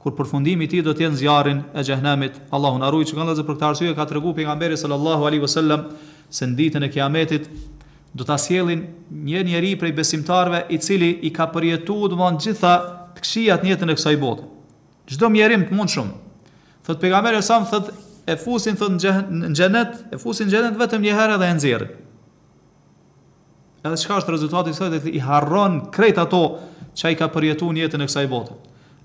[0.00, 2.38] kur përfundimi i tij do të jetë zjarrin e xhehenamit.
[2.56, 5.82] Allahu na ruaj që nga për këtë arsye ka treguar pejgamberi sallallahu alaihi wasallam
[6.32, 7.44] se në ditën e kiametit
[8.14, 12.72] do ta sjellin një njerëz prej besimtarve i cili i ka përjetuar domon gjitha
[13.14, 14.46] të këshijat në jetën e kësaj bote.
[15.10, 16.08] Çdo mjerim të mundshëm.
[16.86, 17.90] Thot pejgamberi sa më thot
[18.30, 21.90] e fusin thot në xhenet, e fusin në xhenet vetëm një herë dhe e nxjerrin.
[23.80, 26.42] Edhe çka është rezultati i kësaj i harron krejt ato
[26.98, 28.54] që ai ka përjetuar në jetën e kësaj bote.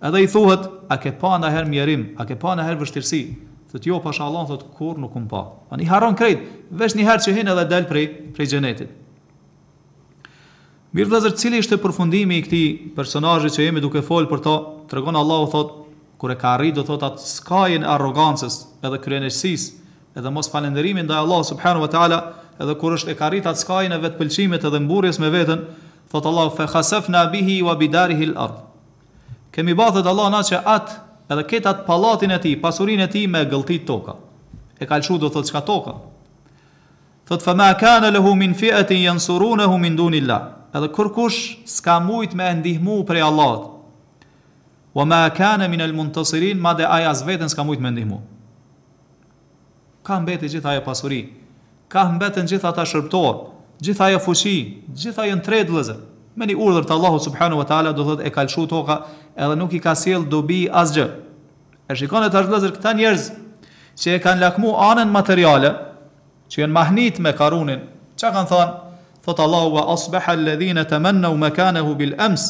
[0.06, 3.22] Edhe i thuhet, a ke pa ndaherë mjerim, a ke pa ndaherë vështirësi,
[3.76, 5.52] Thot jo pash Allah thot kur nuk um pa.
[5.70, 6.40] Ani haron krejt,
[6.72, 8.88] veç një herë që hinë edhe dal prej prej xhenetit.
[10.96, 14.54] Mirë vëzër cili ishte përfundimi i këtij personazhi që jemi duke fol për ta,
[14.88, 15.74] tregon Allahu thot
[16.22, 21.04] kur e ka arrit do thot atë skajin e arrogancës edhe kryenësisë edhe mos falenderimin
[21.10, 22.20] ndaj Allahu subhanahu wa taala
[22.56, 25.68] edhe kur është e ka arrit atë skajin e vetpëlqimit edhe mburrjes me veten
[26.16, 28.64] thot Allah, fa khasafna bihi wa bidarihi al-ard
[29.52, 31.04] kemi bathet Allah na se atë
[31.34, 34.18] edhe ketë atë palatin e ti, pasurin e ti me gëlltit toka.
[34.78, 35.94] E kalëshu do thotë qka toka.
[37.26, 40.40] Thotë fa ma kane lehu min fiëti jenë hu min dunilla.
[40.76, 43.72] Edhe kërkush s'ka mujt me ndihmu prej Allahot.
[44.96, 47.90] Wa ma kane min el mund të sirin, ma dhe aja zveten s'ka mujt me
[47.92, 48.20] ndihmu.
[50.06, 51.32] Ka mbeti gjitha e pasurin,
[51.90, 53.50] ka mbet gjitha ta shërptor,
[53.82, 55.98] gjitha e fushi, gjitha e në tredë lëzër.
[56.36, 58.98] Me një urdhër të Allahu subhanahu wa taala do thotë e ka lëshu toka
[59.40, 61.06] edhe nuk i ka sjell dobi asgjë.
[61.88, 63.30] E shikon e tash vëllazër këta njerëz
[64.04, 65.70] që e kanë lakmu anën materiale,
[66.52, 67.86] që janë mahnit me Karunin.
[68.20, 68.74] Çka kanë thënë?
[69.26, 72.50] Thot Allahu wa asbaha alladhina tamannaw makanahu bil ams.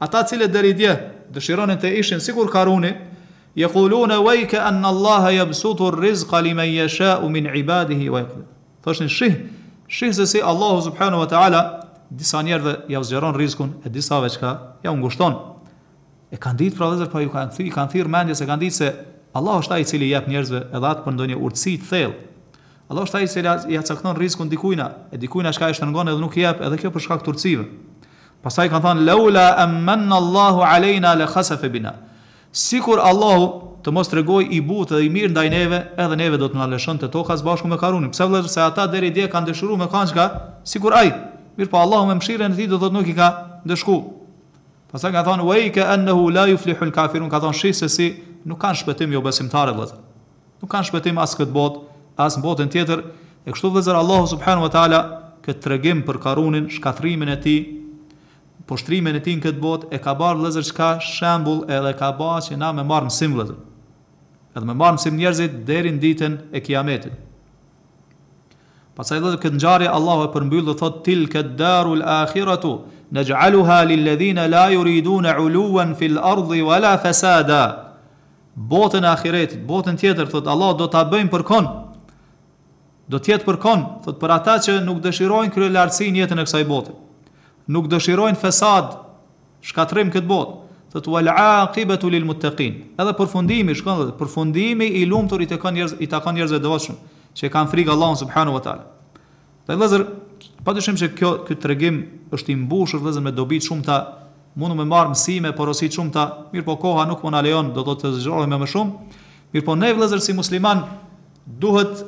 [0.00, 0.96] Ata cilë deri dje
[1.34, 2.94] dëshironin të ishin sikur Karuni,
[3.54, 9.08] yaquluna wayka an Allah yabsutu ar-rizqa yasha'u min ibadihi wa yaqul.
[9.08, 9.36] shih,
[9.86, 11.79] shih se si Allahu subhanahu wa taala
[12.10, 15.36] disa njerëve ja zgjeron rizkun e disa veç ka ja ngushton.
[16.30, 18.74] E kanë ditë pra dhezër, pa po ju kanë thirr, thirr mendje se kanë ditë
[18.76, 18.90] se
[19.38, 22.12] Allah është ai i cili jep njerëzve edhe atë për ndonjë urtësi të thellë.
[22.90, 24.80] Allah është ai i cili ja cakton rrezikun dikujt,
[25.14, 27.66] e dikujt as ka e shtrëngon edhe nuk jep edhe kjo për shkak të urtësive.
[28.42, 31.92] Pastaj kanë thënë laula amanna Allahu aleyna la khasafa bina.
[32.52, 33.46] Sikur Allahu
[33.84, 36.66] të mos tregoj i butë dhe i mirë ndaj neve, edhe neve do të na
[36.72, 38.10] lëshon të tokas bashkë me Karunin.
[38.10, 40.26] Pse vëllezër, se ata deri dje kanë dëshuruar me kançka,
[40.66, 41.12] sikur ai
[41.58, 43.28] Mirë pa po, Allahu me mshirë në ti do dhëtë nuk i ka
[43.66, 43.96] dëshku
[44.92, 48.08] Pasë ka thonë wa ke ennehu la ju flihu kafirun Ka thonë shi se si
[48.44, 49.98] nuk kanë shpetim jo besimtare dhe
[50.62, 51.80] Nuk kanë shpetim asë këtë botë,
[52.20, 53.02] Asë në botën tjetër
[53.46, 55.00] E kështu dhe Allahu subhanu wa ta'ala
[55.46, 57.56] Këtë të regim për karunin Shkatrimin e ti
[58.70, 61.82] Poshtrimin e ti në këtë botë E ka barë dhe zërë që ka shambull E
[61.86, 63.56] dhe ka ba që na me marë mësim dhe
[64.54, 67.18] Edhe me marë mësim njerëzit Derin ditën e kiametit
[69.00, 72.70] Pasa i dhe këtë njari, Allah e përmbyllë dhe thot, til këtë daru l-akhiratu,
[73.16, 77.62] në gjaluha lillëdhina li la ju ridu në uluën fil ardhi wa fesada.
[78.60, 81.70] Botën e akhiret, botën tjetër, thot, Allah do të bëjmë për kon
[83.10, 86.64] do tjetë për kon thot, për ata që nuk dëshirojnë kërë lartësi njëtën e kësaj
[86.68, 86.92] botë,
[87.74, 88.98] nuk dëshirojnë fesad,
[89.66, 94.28] shkatrim këtë botë, thot, wal a lil muttaqin l-muttekin, edhe për fundimi, shkondhët, për
[94.60, 97.00] i i të kanë i të kanë
[97.40, 98.82] që e kanë frikë Allahun subhanahu wa taala.
[99.66, 100.02] Dhe vëllazër,
[100.64, 102.00] padyshim se kjo ky tregim
[102.34, 103.96] është i mbushur vëllazër me dobi të ta
[104.58, 107.72] mundu me marr mësime por ose shumë ta mirë po koha nuk mund a lejon
[107.74, 109.16] do të të zgjohem më, shumë.
[109.54, 110.84] Mirë po ne vëllazër si musliman
[111.62, 112.02] duhet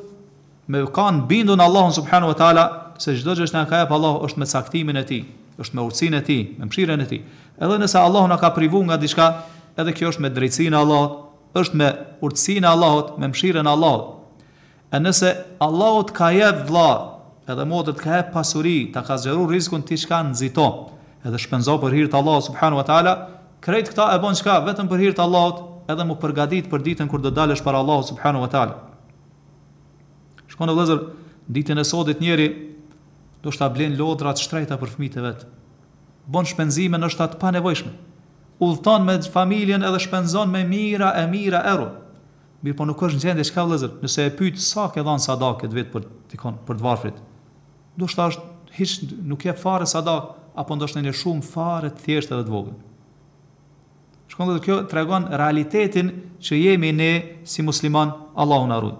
[0.71, 2.65] me kanë bindun Allahun subhanahu wa taala
[3.03, 5.23] se çdo gjë që na ka jap Allah është me saktimin e tij,
[5.63, 7.23] është me urtsinë e tij, me mëshirën e tij.
[7.59, 9.27] Edhe nëse Allahu na ka privu nga diçka,
[9.81, 11.17] edhe kjo është me drejtsinë e Allahut,
[11.59, 11.89] është me
[12.27, 14.19] urtsinë e Allahut, me mëshirën e Allahut.
[14.93, 15.29] E nëse
[15.65, 16.89] Allahu të ka jep vëlla,
[17.49, 20.69] edhe të ka jep pasuri, ta ka zgjeruar rrezikun ti shka nëzito,
[21.23, 23.13] Edhe shpenzo për hir të Allahut wa taala,
[23.63, 27.07] krejt këta e bën çka vetëm për hir të Allahut, edhe mu përgatit për ditën
[27.07, 28.75] kur do dalësh para Allahut Subhanu wa taala.
[30.51, 31.01] Shkon në vëllazër
[31.47, 32.49] ditën e sodit njëri
[33.47, 35.47] do shta blen lodra të shtrejta për fëmijët e vet.
[36.27, 37.95] Bën shpenzime në të pa nevojshme.
[38.67, 41.89] Ullëton me familjen edhe shpenzon me mira e mira erë.
[42.63, 45.57] Mirë po nuk është në gjendje, shka vlezër, nëse e pyjtë sa ke dhanë sadak
[45.65, 47.17] këtë vetë për, tikon, për të varfrit,
[47.99, 48.93] do shta është, hiç
[49.27, 50.29] nuk je fare sadak,
[50.63, 52.77] apo ndoshtë në një shumë fare të thjesht edhe të vogën.
[54.33, 57.11] Shkon dhe kjo të realitetin që jemi ne
[57.45, 58.95] si musliman Allahun arun.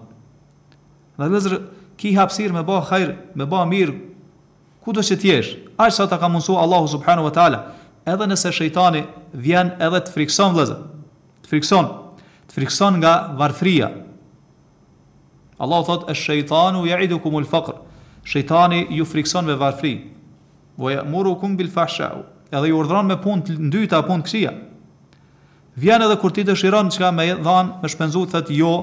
[1.15, 1.55] Dhe vlezër,
[1.97, 3.95] ki hapsir me ba khajr, me ba mirë,
[4.83, 7.63] ku do që jesh, aqë sa ta ka mundësu Allahu subhanu wa ta'ala,
[8.03, 10.81] edhe nëse shejtani vjen edhe të frikson vlezër,
[11.45, 11.93] të frikson
[12.53, 13.87] të frikson nga varfria.
[15.57, 17.79] Allah thot, e shëjtanu ja idu ku mul fakr,
[18.27, 20.09] shëjtani ju frikson me varfri,
[20.77, 24.51] voja muru ku bil fashau, edhe ju urdhron me pun të ndyta, pun të kësia.
[25.81, 28.73] Vjen edhe kur ti të shiron që ka me dhanë, me shpenzu, thëtë jo,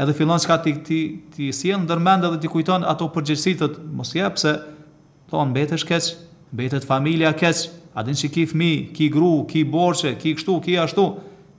[0.00, 1.00] edhe fillon që ka ti, ti,
[1.34, 4.54] ti sien, ndërmend edhe ti kujton ato përgjërsit të mos jepë se
[5.32, 6.08] thonë, betesh keq,
[6.56, 7.66] betet familja keq,
[8.00, 11.08] adin që ki fmi, ki gru, ki borqe, ki kështu, ki ashtu,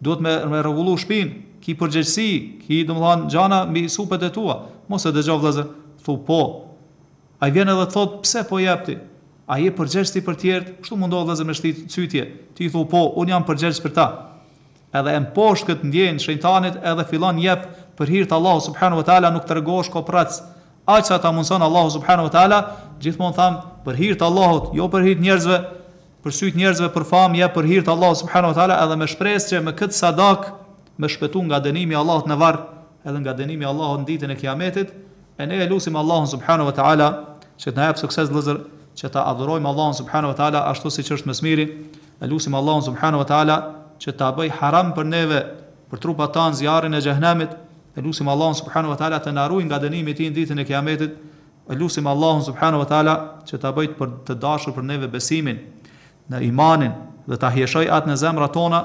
[0.02, 2.28] duhet me me rregullu shtëpinë, ki përgjegjësi,
[2.66, 4.58] ki domthon të gjana mbi supet e tua.
[4.92, 5.64] Mos e dëgjoj vëllazë,
[6.06, 6.40] thu po.
[7.42, 8.98] Ai vjen edhe thot pse po jep ti?
[9.48, 12.24] Ai e për ti për të tjerë, kështu mundo vëllazë me shtit cytje.
[12.58, 14.06] Ti thu po, un jam përgjegjës për ta.
[14.96, 17.66] Edhe e mposh kët ndjen shejtanit edhe fillon jep
[18.00, 20.32] për hir të Allahut subhanahu wa taala nuk tregosh koprac.
[20.86, 22.60] Aq sa ta mundson Allahu subhanahu wa taala,
[23.02, 25.58] gjithmonë tham për hir të Allahut, jo për hir njerëzve,
[26.26, 29.50] për sytë njerëzve për famë, ja për hirtë Allah subhanahu wa taala edhe me shpresë
[29.52, 30.48] që me kët sadak
[30.98, 32.58] me shpëtu nga dënimi i Allahut në varr
[33.06, 34.94] edhe nga dënimi i Allahut në ditën e Kiametit,
[35.38, 37.10] e ne e lutim Allahun subhanahu wa taala
[37.62, 38.58] që të na jap sukses vëllazër
[38.98, 41.68] që ta adhurojmë Allahun subhanahu wa taala ashtu siç është më smiri,
[42.18, 43.60] e lutim Allahun subhanahu wa taala
[44.02, 45.44] që ta bëj haram për neve
[45.94, 47.54] për trupat tan zjarrin e xhehenamit,
[47.98, 50.66] e lutim Allahun subhanahu wa taala të na ruaj nga dënimi i tij në ditën
[50.66, 51.14] e Kiametit,
[51.70, 53.16] e lutim Allahun subhanahu wa taala
[53.46, 53.94] që ta bëj
[54.26, 55.62] të dashur për neve besimin,
[56.30, 56.94] në imanin
[57.28, 58.80] dhe ta hjeshoj atë në zemrat tona,